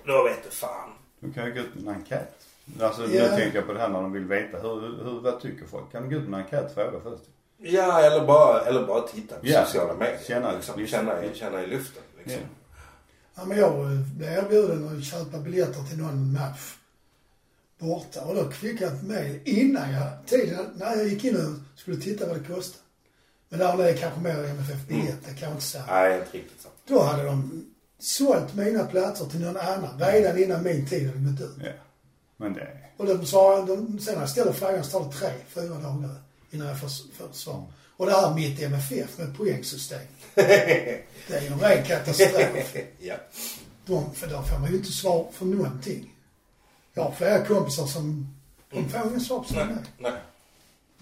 [0.10, 0.90] Då vet du fan.
[1.20, 2.36] Du kan ju gå ut med en enkät.
[2.82, 3.08] Alltså Ja.
[3.24, 5.92] nu tänker jag på det här när de vill veta hur, hur, vad tycker folk?
[5.92, 7.24] Kan du gå ut med en enkät och fråga först?
[7.58, 9.66] Ja, eller bara, eller bara titta på Ja.
[9.66, 10.20] sociala medier.
[10.28, 12.04] Känna- liksom, känna, i- känna i luften.
[12.18, 12.42] Liksom.
[13.36, 16.76] Ja, men jag eh, blev erbjuden att köpa biljetter till någon match
[17.80, 18.22] borta.
[18.22, 21.98] Och då fick jag ett mejl innan jag, tiden, när jag gick in och skulle
[21.98, 22.84] titta vad det kostade.
[23.50, 25.84] Men där är det kanske mer MFF-biljett, det kan jag inte säga.
[25.88, 26.68] Nej, inte riktigt så.
[26.88, 27.66] Då hade de
[28.00, 31.58] sålt mina platser till någon annan redan innan min tid hade gått ut.
[31.64, 31.72] Ja.
[32.38, 32.68] Men det...
[32.98, 36.16] Och de sa, de, sen när jag ställde frågan så tar det tre, fyra dagar
[36.52, 37.64] innan jag får, får svar.
[37.98, 40.00] Och det här mitt MFF med poängsystem.
[40.36, 42.76] Det är ju en ren katastrof.
[43.00, 43.16] ja.
[43.86, 46.16] De, för då får man ju inte svar för någonting.
[46.94, 48.36] Jag har flera kompisar som,
[48.70, 50.14] de får inget svar på sina Nej, nej.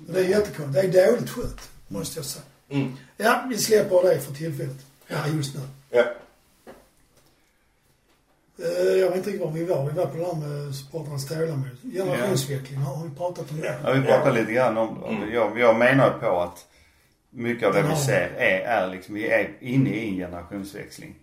[0.07, 0.93] Och Det är jättekonstigt.
[0.93, 2.45] Det är dåligt skött, måste jag säga.
[2.69, 2.93] Mm.
[3.17, 4.85] Ja, vi släpper det för tillfället.
[5.07, 5.61] Ja, just nu.
[5.89, 6.05] Ja.
[8.59, 9.85] Eh, Jag vet inte var vi var.
[9.89, 11.67] Vi var på det här med supportrarnas tålamod.
[11.93, 13.79] Generationsväxling, har vi pratat om det?
[13.83, 15.07] Ja, vi pratade lite grann om det.
[15.07, 15.33] Mm.
[15.33, 16.65] Jag, jag menar på att
[17.29, 21.15] mycket av det vi ser är, är liksom, vi är inne i en generationsväxling.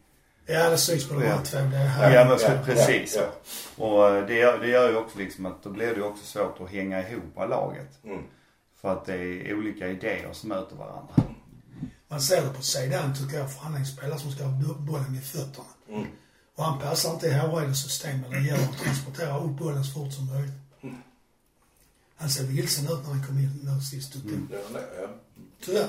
[0.47, 1.41] Ja, det syns på de här Ja.
[1.45, 1.57] två.
[1.59, 2.15] Det är här.
[2.15, 3.19] Ja, men ja, precis.
[3.21, 6.25] ja, Och eh, det gör, det gör ju också liksom att då blir det också
[6.27, 8.05] svårt att hänga ihop laget.
[8.05, 8.23] Mm.
[8.81, 11.15] För att det är olika idéer som möter varandra.
[12.09, 14.51] Man ser det på sidan tycker jag, för han är en spelare som ska ha
[14.51, 15.67] bo- bollen i fötterna.
[16.57, 16.59] Mm.
[16.59, 19.93] Och han passar inte i Håredens system, men det gäller att transportera upp bollen så
[19.93, 20.55] fort som möjligt.
[22.17, 25.09] Han ser vilsen ut när han kom in nu sist ja.
[25.65, 25.87] Tyvärr.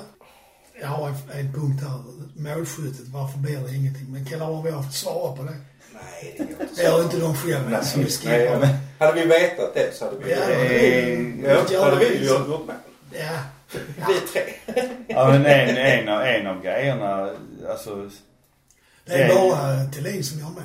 [0.82, 2.00] Jag har en, en punkt här.
[2.36, 4.06] Målskyttet, varför blir det ingenting?
[4.10, 5.56] Men kan har vi haft svara på det?
[5.94, 8.80] Nej, det gör inte Det gör inte de själva, så vi Nej, skippar det.
[9.00, 10.32] hade vi vetat det så hade vi...
[10.32, 10.38] Ja,
[11.50, 12.72] Ja, det ja, hade vi gjort mål.
[13.12, 13.40] Ja.
[14.08, 14.44] Vi tre.
[15.08, 17.30] Ja men en, en, av, en av grejerna,
[17.70, 18.10] alltså.
[19.06, 20.64] Det är bara Thelin som gör mål.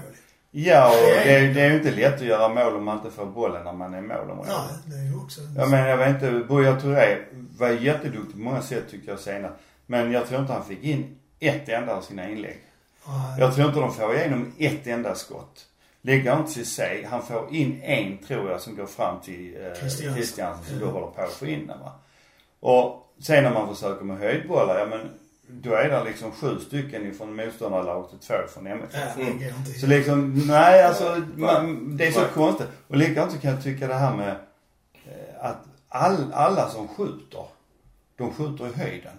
[0.51, 3.11] Ja och det, är- det är ju inte lätt att göra mål om man inte
[3.11, 4.53] får bollen när man är i målområdet.
[4.53, 5.41] Nej, det är ju också...
[5.57, 7.17] Ja men jag vet inte, Buya Touré
[7.59, 9.53] var jätteduktig på många sätt tycker jag senare.
[9.87, 12.59] Men jag tror inte han fick in ett enda av sina inlägg.
[13.07, 13.41] Nej.
[13.41, 15.67] Jag tror inte de får igenom ett enda skott.
[16.03, 20.65] Likadant Cissé, han får in en tror jag som går fram till eh, Christiansen.
[20.69, 21.93] Som då håller på att få in den va.
[22.61, 25.01] Och sen när man försöker med höjdbollar, ja men
[25.53, 29.19] då är det liksom sju stycken ifrån motståndarlaget och två från MFF.
[29.19, 32.69] Ja, inte Så liksom, nej alltså, man, det är så konstigt.
[32.89, 34.37] Och likadant så kan jag tycka det här med
[35.05, 37.45] eh, att all, alla som skjuter,
[38.17, 39.13] de skjuter i höjden.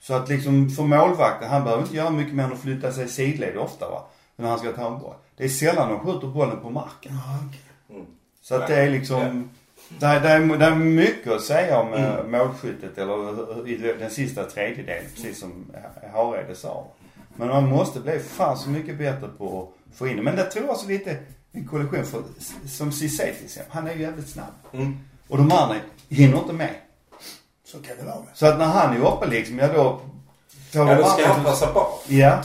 [0.00, 3.08] Så att liksom för målvakten, han behöver inte göra mycket mer än att flytta sig
[3.08, 4.06] sidled ofta va.
[4.36, 5.14] När han ska ta en boll.
[5.36, 7.18] Det är sällan de skjuter bollen på marken.
[7.48, 8.04] Okej.
[8.40, 9.50] Så att det är liksom,
[9.88, 12.30] det är, det, är, det är mycket att säga om mm.
[12.30, 15.66] målskyttet eller i den sista tredjedelen, precis som
[16.14, 16.86] Hareide sa.
[17.36, 20.24] Men man måste bli fan så mycket bättre på att få in.
[20.24, 21.16] Men det tror jag också lite
[21.52, 22.22] en kollision för,
[22.68, 24.52] som Cissé till exempel, han är ju jävligt snabb.
[24.72, 24.98] Mm.
[25.28, 25.76] Och de andra
[26.08, 26.74] hinner inte med.
[27.64, 28.24] Så kan det vara.
[28.34, 30.00] Så att när han är uppe liksom, ja då...
[30.72, 32.04] Ja, då ska han passa bak.
[32.06, 32.42] Ja.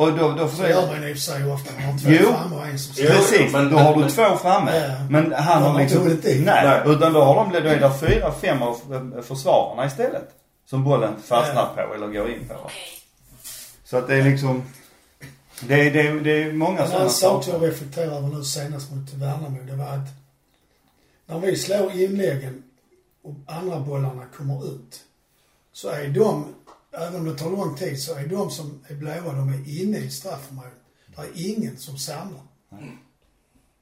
[0.00, 0.86] Och då, då Så gör försöker...
[0.86, 1.72] man i och för sig ofta.
[1.74, 2.32] Man har två Jo.
[2.32, 3.04] framme och en som står.
[3.06, 4.76] Precis, men- då har du men- två framme.
[4.88, 5.06] Ja.
[5.10, 6.04] Men han har liksom...
[6.24, 6.80] Nej, Nej.
[6.86, 8.76] utan då har de, då är det fyra, fem av
[9.16, 10.28] eh, försvararna istället.
[10.66, 12.70] Som bollen fastnar på eller går in på.
[13.84, 14.62] Så att det är liksom...
[15.60, 17.58] Det är, det är, det är många En sådana annan sak saker.
[17.58, 20.08] jag reflekterar över nu senast mot Värnamo, det var att
[21.26, 22.62] när vi slår inläggen
[23.24, 25.00] och andra bollarna kommer ut
[25.72, 26.54] så är de,
[26.98, 29.98] även om det tar lång tid, så är de som är blåa, de är inne
[29.98, 30.72] i straffområdet.
[31.16, 32.42] Det är ingen som samlar.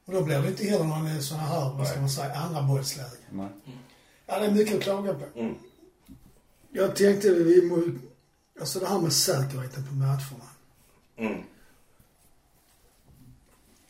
[0.05, 3.17] Och då blir det inte heller någon sån här, vad ska man säga, andra bollsläge.
[4.27, 5.39] Ja, det är mycket att klaga på.
[5.41, 5.55] Mm.
[6.71, 7.99] Jag tänkte vi må,
[8.61, 10.51] alltså det här med säkerheten på matcherna.
[11.17, 11.43] Mm.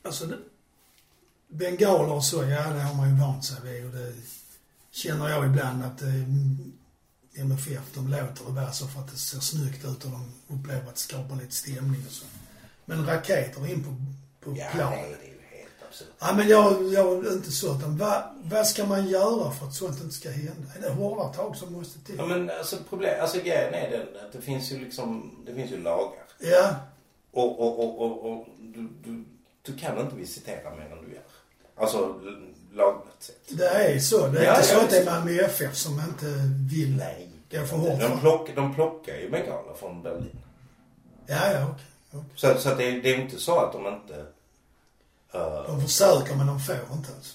[0.02, 0.38] Alltså, det,
[1.48, 4.14] bengaler och så, ja det har man ju vant sig vid och det
[4.90, 6.08] känner jag ibland att eh,
[7.38, 10.88] MFF, de låter det vara så för att det ser snyggt ut och de upplever
[10.88, 12.24] att det skapar lite stämning och så.
[12.84, 13.90] Men raketer in på,
[14.50, 14.90] på Ja, plan.
[14.90, 16.08] nej, det är ju helt absurt.
[16.18, 19.74] Ja, men jag, jag är inte så utan vad, vad ska man göra för att
[19.74, 20.68] sånt inte ska hända?
[20.76, 22.14] Är det hårda tag som måste till?
[22.18, 25.70] Ja, men alltså problem, alltså grejen är den att det finns ju liksom, det finns
[25.72, 26.22] ju lagar.
[26.38, 26.74] Ja,
[27.32, 29.24] Och, och, och, och, och du, du,
[29.62, 31.22] du kan inte visitera mer än du gör.
[31.76, 32.52] Alltså l-
[33.16, 33.58] lagligt sett.
[33.58, 34.26] det är så.
[34.28, 35.04] Det är Ja, inte så att det är.
[35.04, 36.26] Malmö FF som inte
[36.70, 37.28] vill Nej.
[37.50, 40.38] gå för hårt De, plock, de plockar ju bengaler från Berlin.
[41.26, 41.84] Ja, ja, okej.
[42.12, 42.24] okej.
[42.36, 44.14] Så, så att det, det är inte så att de inte...
[45.34, 47.34] eh, De försöker men de får inte alltså.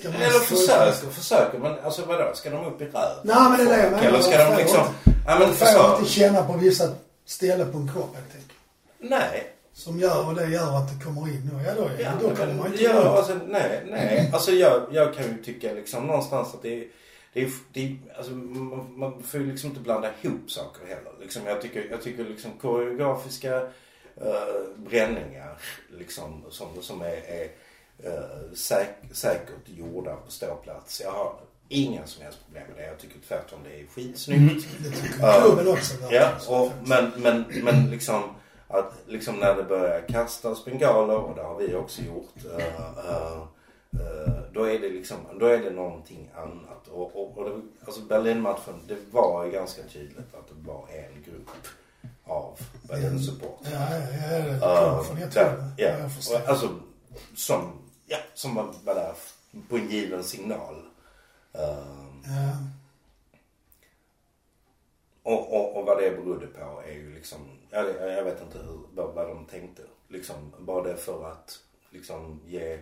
[0.00, 1.58] Ska man eller få- försöker, försöker.
[1.58, 2.30] Men alltså vadå?
[2.34, 2.92] Ska de upp i röv?
[3.22, 4.04] Nej, men det är det jag menar.
[4.04, 4.80] Eller ska De liksom...
[4.80, 6.94] inte- Ja men De får inte känna på vissa
[7.26, 8.52] ställen på en kropp helt enkelt.
[8.98, 9.51] Nej.
[9.74, 11.50] Som gör, och det gör att det kommer in.
[11.66, 13.06] Ja, då, Ja, då kommer man inte ja, runt.
[13.06, 14.30] alltså, nej, nej.
[14.32, 16.86] Alltså jag, jag kan ju tycka liksom någonstans att det är,
[17.32, 21.12] det är, det är alltså, man, man får ju liksom inte blanda ihop saker heller.
[21.20, 23.68] Liksom, jag tycker, jag tycker liksom koreografiska uh,
[24.76, 25.58] bränningar
[25.98, 27.44] liksom som, som är, är
[28.06, 31.00] uh, säk, säkert gjorda på ståplats.
[31.04, 31.34] Jag har
[31.68, 32.86] inga som helst problem med det.
[32.86, 34.66] Jag tycker tvärtom det är skitsnyggt.
[34.78, 35.94] Det tycker klubben också.
[36.00, 36.60] Ja, verkligen.
[36.60, 38.22] och, men, men, men liksom
[38.72, 42.34] att liksom när det börjar kastas bengaler och det har vi också gjort.
[42.58, 43.36] eh,
[43.92, 46.88] eh, då är det liksom, då är det någonting annat.
[46.88, 51.22] Och, och, och det, alltså Berlinmatchen, det var ju ganska tydligt att det var en
[51.22, 51.50] grupp
[52.24, 52.58] av
[52.88, 53.72] Berlin-supportrar.
[53.72, 55.82] Ja, ja, ja, det Uh, jag tror det.
[55.82, 56.36] ja, Jag förstår.
[56.36, 56.68] och, alltså
[57.36, 57.72] som,
[58.06, 59.14] ja, som var, var där
[59.68, 60.82] på en given signal.
[61.52, 61.62] Eh,
[62.24, 62.56] Ja.
[65.22, 67.38] Och, och, och vad det berodde på är ju liksom,
[67.72, 69.82] jag, jag vet inte hur, vad, vad de tänkte.
[70.08, 71.58] Liksom, var det för att
[71.90, 72.78] liksom ge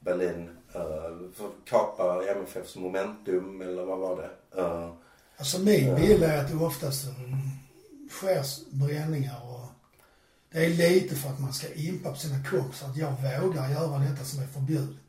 [0.00, 4.60] Berlin, uh, för att kapa MFFs momentum eller vad var det?
[4.60, 4.92] Uh,
[5.38, 7.12] Alltså min bild är att det oftast eh,
[8.10, 9.68] sker bränningar och
[10.52, 13.98] det är lite för att man ska impa på sina kompisar att jag vågar göra
[13.98, 15.05] detta som är förbjudet.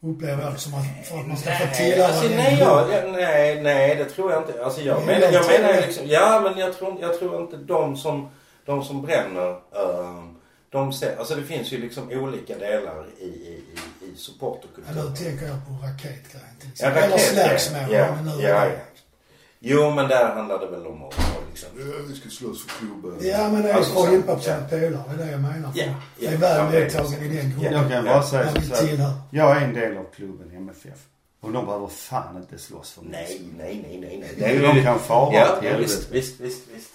[0.00, 3.62] Upplever det som att, för att man ska få tillhöra alltså, nej, jag, jag, nej,
[3.62, 4.64] nej, det tror jag inte.
[4.64, 7.96] Alltså jag Nej, menar, jag menar liksom, ja men jag tror, jag tror inte de
[7.96, 8.28] som,
[8.64, 10.24] de som bränner, uh,
[10.70, 15.10] de ser, alltså det finns ju liksom olika delar i, i, i, i Ja, supporterkulturen.
[15.10, 17.02] nu tänker jag på raketgrejen till Ja, exempel.
[17.38, 17.94] Eller slagsmål.
[17.94, 18.70] Ja, men ja, ja.
[19.60, 21.14] Jo, men där handlar det väl om att
[21.62, 21.92] liksom...
[21.92, 23.28] Ja, vi ska slåss för klubben.
[23.28, 24.62] Ja, men det är Alltså, att på sina ja.
[24.70, 25.02] polare.
[25.16, 25.72] Det är det jag menar.
[25.74, 25.84] Ja,
[26.18, 27.72] Det ja, är väl det är medtagen i den gruppen.
[27.72, 29.12] Jag kan bara säga så här.
[29.30, 30.98] Jag är en del av klubben MFF.
[31.40, 33.10] Och de behöver fan inte slåss för mig.
[33.58, 34.74] Nej, nej, nej, nej, nej.
[34.74, 35.78] De kan fara Ja, åt ja, helvete.
[35.82, 36.90] visst, visst, visst, visst.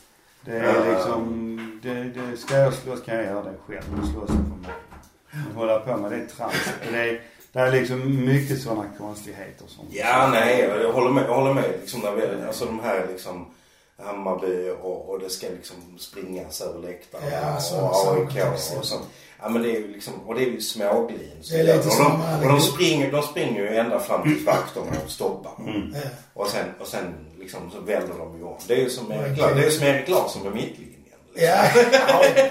[0.46, 4.12] Det är liksom, det, det, ska jag slåss kan jag göra det själv.
[4.14, 4.72] Slåss för mig.
[5.32, 6.74] Men hålla på med det tramset.
[6.92, 9.86] Det är, det är liksom mycket sådana konstigheter som...
[9.92, 13.46] Ja, nej, jag håller med, jag håller med liksom när vi, alltså de här liksom,
[13.98, 17.24] Hammarby och, och det ska liksom springas över läktaren.
[17.32, 18.80] Ja, och sådana saker AIK exempel.
[18.80, 19.08] och sånt.
[19.42, 21.20] Ja men det är ju liksom, och det är ju småglin.
[21.50, 24.92] Det är lite och, de, och de, springer, de springer ju ända fram till vakterna
[25.06, 25.52] och stoppar.
[25.60, 25.92] Mm.
[25.94, 26.02] Ja.
[26.34, 28.58] Och sen, och sen liksom så väller de ju om.
[28.68, 30.94] Det är ju som Erik, det är som Erik Larsson med mittlinjen.
[31.04, 31.20] Liksom.
[31.36, 32.24] Ja, ja.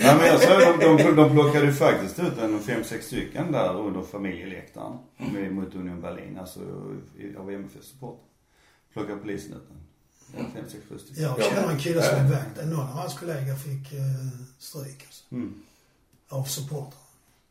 [0.00, 3.52] Nej men jag såg de, de, de plockade ju faktiskt ut en fem, sex stycken
[3.52, 4.98] där under familjeläktaren.
[5.16, 6.60] Med, mot Union Berlin, alltså
[7.38, 8.24] av MFF supportrar.
[8.92, 9.80] Plockade polisen ut en.
[10.38, 11.22] En fem, sex, sju stycken.
[11.22, 12.64] Jag känner en kille som är vakt.
[12.64, 14.00] Någon av hans kollegor fick eh,
[14.58, 15.54] stryk alltså, Mm.
[16.28, 17.00] av supportrar.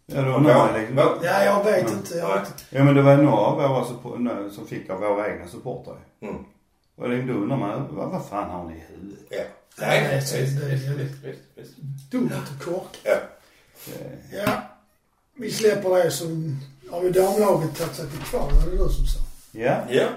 [0.06, 0.98] Ja, det var några liksom.
[0.98, 1.16] Ja.
[1.24, 1.98] Ja, jag vet Ja.
[1.98, 2.18] inte.
[2.18, 2.52] Jag inte.
[2.70, 4.20] Ja men det var några av våra support,
[4.56, 6.36] som fick av våra egna supportrar Mm.
[6.96, 9.20] Och det- då undrar man, vad, vad fan har ni i huvudet?
[9.30, 9.38] Ja.
[9.80, 11.78] Nej, Nej, visst, det- visst, visst, visst, visst.
[12.12, 12.98] Dumt och korkat.
[13.04, 13.16] Ja.
[14.32, 14.62] Ja,
[15.36, 16.60] vi släpper det som...
[16.92, 18.52] Har ju damlaget tagit sig till kval?
[18.54, 19.20] Var det du som sa?
[19.52, 20.08] Ja, Ja.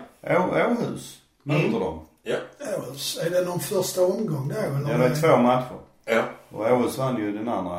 [0.70, 1.80] Åhus möter Mm.
[1.80, 2.00] de.
[2.22, 2.36] Ja.
[2.78, 3.18] Åhus.
[3.22, 4.90] Är det någon första omgång då eller?
[4.90, 5.78] Ja, det är två matcher.
[6.04, 6.22] Ja.
[6.50, 7.76] Och Åhus vann ju den andra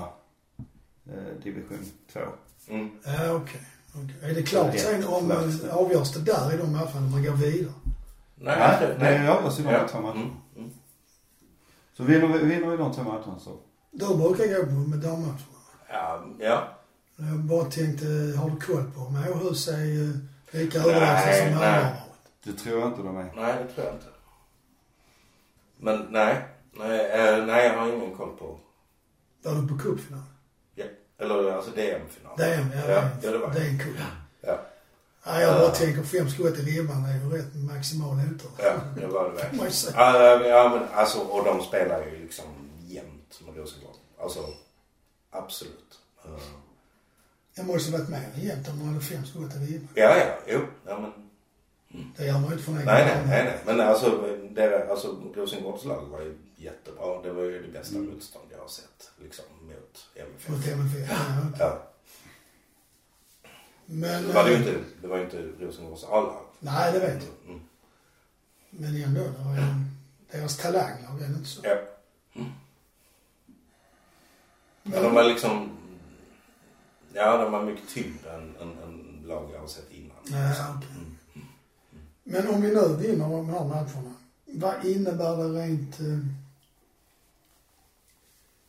[1.10, 2.20] eh, division 2.
[2.70, 2.90] Mm.
[3.06, 3.62] Ja, okej.
[3.96, 4.30] Okej.
[4.30, 7.74] Är det klart sen om eh, avgörs det där i de matcherna man går vidare?
[8.36, 9.88] Nej, Nej, jag tror- det avgörs i de Ja.
[9.88, 10.20] två matcherna.
[10.22, 10.32] Mm.
[10.58, 10.70] Mm.
[11.98, 13.58] Så vinner vi, vinner vi de två matcherna så.
[13.92, 15.38] Du brukar gå på med dammatcherna.
[15.90, 16.24] Ja.
[16.40, 16.68] ja.
[17.16, 18.06] Jag bara tänkte,
[18.38, 20.10] har du koll på om Åhus är eh,
[20.52, 21.54] lika Nej, överlägsna som nej.
[21.54, 22.00] andra har varit?
[22.44, 23.32] Det tror jag inte de är.
[23.36, 24.06] Nej, det tror jag inte.
[25.84, 26.48] Men nej.
[26.72, 28.60] Nej, eh, nej jag har ingen koll på.
[29.44, 30.22] Var du på cupfinal?
[30.76, 30.86] Ja.
[31.18, 32.38] Eller alltså DM-final.
[32.38, 32.92] DM, ja.
[32.92, 33.60] Ja, ja, det var det.
[33.60, 33.66] det.
[33.66, 33.96] är en cup.
[34.42, 34.60] Ja.
[35.26, 35.70] Ja, jag bara Ja.
[35.76, 38.52] tänker fem skott i ribban är ju rätt maximal otur.
[38.58, 39.72] Ja, det var det verkligen.
[39.96, 42.46] Ja, ja, men alltså, och de spelar ju liksom
[42.88, 43.96] jämt med Rosengård.
[44.22, 44.40] Alltså,
[45.32, 46.00] absolut.
[46.26, 46.32] Eh,
[47.56, 49.88] Jag måste ha varit än jämt om man hade fem skott i ribban.
[49.96, 50.60] Ja, ja, jo.
[50.88, 51.23] Ja, men,
[52.18, 53.60] Det gör man ju inte egen nej, nej, nej, nej.
[53.66, 57.22] Men alltså, det, alltså Rosengårds lag var ju jättebra.
[57.22, 59.12] Det var ju det bästa motstånd jag har sett.
[59.22, 60.50] Liksom mot MFF.
[60.50, 61.10] Mot MFF.
[61.10, 61.18] Ja.
[61.60, 61.84] Ja.
[63.86, 64.28] Men...
[64.28, 66.46] Det var ju eh, inte, det var ju inte Rosengårds A-lag.
[66.60, 67.50] Nej, det vet jag.
[67.50, 67.62] Mm.
[68.70, 69.62] Men ändå, det var ju
[70.32, 71.62] deras talanglag, är det inte så?
[71.64, 71.78] Ja.
[74.84, 75.78] Men de var liksom...
[77.14, 80.18] Ja, de var mycket tyngre än, än, än lag jag har sett innan.
[80.24, 80.90] Ja, okej.
[82.34, 84.14] Men om vi nu vinner de här matcherna,
[84.46, 86.00] vad innebär det rent...
[86.00, 86.20] eh,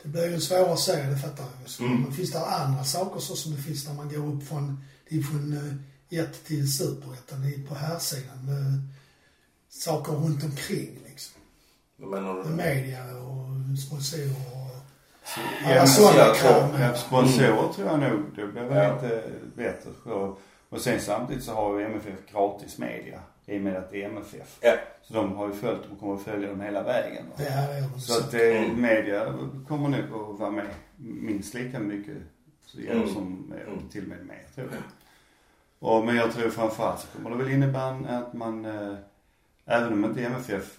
[0.03, 1.87] Det blir ju en svårare serie, det fattar jag.
[1.87, 2.01] Mm.
[2.01, 5.83] Men finns det andra saker så som det finns när man går upp från division
[6.09, 8.81] 1 till superettan på här sidan med
[9.69, 11.41] saker runt omkring liksom.
[11.97, 12.49] Vad menar Med du?
[12.55, 14.71] media och sponsorer och
[15.37, 16.69] Ja, alla men sådana krav.
[16.71, 16.97] Ja, med.
[16.97, 18.93] sponsorer tror jag nog, det blir väl Ja.
[19.01, 19.23] lite
[19.55, 20.13] bättre.
[20.13, 20.39] Och,
[20.69, 24.09] och sen samtidigt så har ju MFF gratis media i och med att det är
[24.09, 24.57] MFF.
[24.61, 24.75] Ja.
[25.01, 27.25] Så de har ju följt och kommer att följa dem hela vägen.
[27.37, 29.33] Det här är de Så att eh, media
[29.67, 29.99] kommer nog
[30.33, 30.65] att vara med
[30.97, 32.17] minst lika mycket
[32.65, 33.07] så Mm.
[33.13, 33.89] som eh, Mm.
[33.89, 34.81] till och med mer tror jag.
[35.79, 38.95] Och, men jag tror framförallt så kommer det väl innebära att man, eh,
[39.65, 40.77] även om inte MFF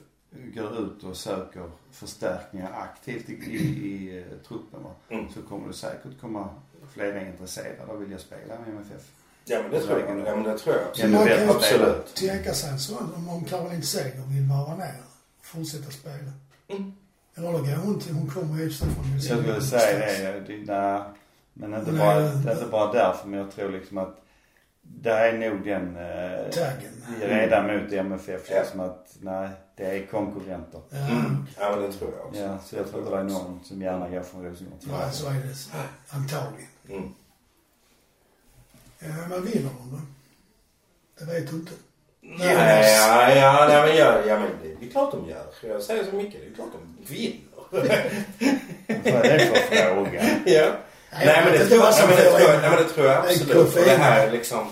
[0.54, 5.28] går ut och söker förstärkningar aktivt i, i, i eh, truppen va, Mm.
[5.28, 6.48] så kommer det säkert komma
[6.92, 9.10] flera intresserade och vilja spela med MFF.
[9.48, 10.08] Ja, men det tror jag.
[10.26, 12.14] Ja, men det tror jag men man kan absolut.
[12.14, 14.94] tänka sig en sån, om, om Caroline Seger vill vara ner
[15.38, 16.32] och fortsätta spela.
[16.68, 16.92] Mm.
[17.34, 19.46] Eller då går hon till, hon kommer ju från Jag Helsingborg.
[19.46, 21.02] skulle säga det, det nej,
[21.54, 24.16] men inte Nej, bara, det- inte bara därför men jag tror liksom att
[24.82, 26.92] där är nog den eh, Taggen.
[27.20, 28.58] redan mot MFF Ja.
[28.60, 30.80] liksom att nej, det är konkurrenter.
[30.90, 31.46] Ja, Mm.
[31.58, 32.40] Ja, men det tror jag också.
[32.42, 35.26] Ja, så jag tror inte det är någon som gärna går från Rosengård ja, så
[35.26, 35.54] är det
[36.08, 36.68] antagligen.
[36.90, 37.14] Mm.
[38.98, 40.00] Ja, men vinner de då?
[41.18, 41.72] Det vet du inte.
[42.20, 45.46] Ja, ja, ja, nej, men, ja, ja, men det, det är klart de gör.
[45.62, 46.40] Jag säger så mycket.
[46.40, 47.40] Det är klart de vinner.
[49.12, 50.22] Vad är det för fråga?
[50.46, 50.70] ja.
[51.12, 52.60] Nej, Nej, men det inte tror nej, men det tror jag, förlorar.
[52.60, 53.48] nej, men det tror jag Det är absolut.
[53.48, 54.00] Det koffein.
[54.00, 54.66] här är liksom...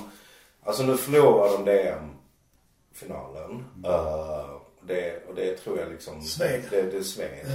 [0.65, 3.65] Alltså nu förlorar de DM-finalen.
[3.87, 4.57] Uh,
[4.87, 6.23] det, och det tror jag liksom...
[6.23, 6.63] Sved.
[6.71, 7.47] Det, det är sved.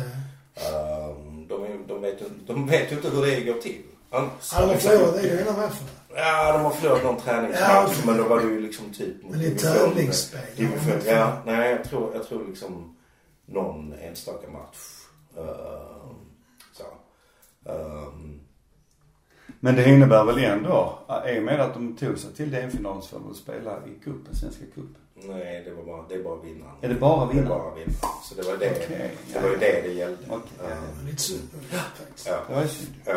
[0.56, 1.08] Ja.
[1.10, 3.82] Um, de, de, vet, de vet ju inte hur det går till.
[4.12, 5.86] Ja, de har förlorat, det är matchen.
[6.16, 7.98] Ja, de har förlorat någon träningsmatch.
[7.98, 8.06] Ja.
[8.06, 9.16] men då var det ju liksom typ...
[9.30, 10.42] Men det är tävlingsspel.
[11.06, 12.96] Ja, nej jag tror, jag tror liksom
[13.46, 14.78] någon enstaka match.
[15.38, 16.12] Uh,
[16.74, 16.84] så.
[17.72, 18.40] Um,
[19.60, 21.00] Men det innebär väl ändå,
[21.36, 24.36] i och med att de tog sig till DM-finalen så får de spela i cupen,
[24.36, 24.96] Svenska cupen.
[25.16, 26.76] nej, det var bara, det är bara vinnaren.
[26.82, 27.50] Är det bara Det är vinnaren?
[27.60, 27.94] bara vinnaren.
[28.24, 29.60] Så det var det, Okej, det, var ju ja.
[29.60, 30.18] det det gällde.
[30.30, 32.28] Okej, ja, Uh, Lite synd det faktiskt.
[32.28, 32.40] ja.
[32.48, 32.94] Det var synd.
[33.06, 33.14] ja.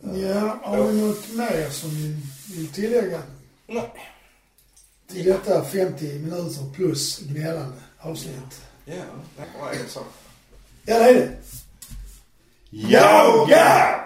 [0.00, 2.16] Ja, har vi något mer som vi
[2.56, 3.22] vill tillägga?
[3.66, 3.92] Nej.
[5.12, 8.62] Till detta 50 minuter plus gnällande avsnitt.
[8.84, 8.94] Ja,
[9.36, 10.06] det var en sak.
[10.84, 11.36] Ja, det är det.
[12.70, 14.00] Yoga!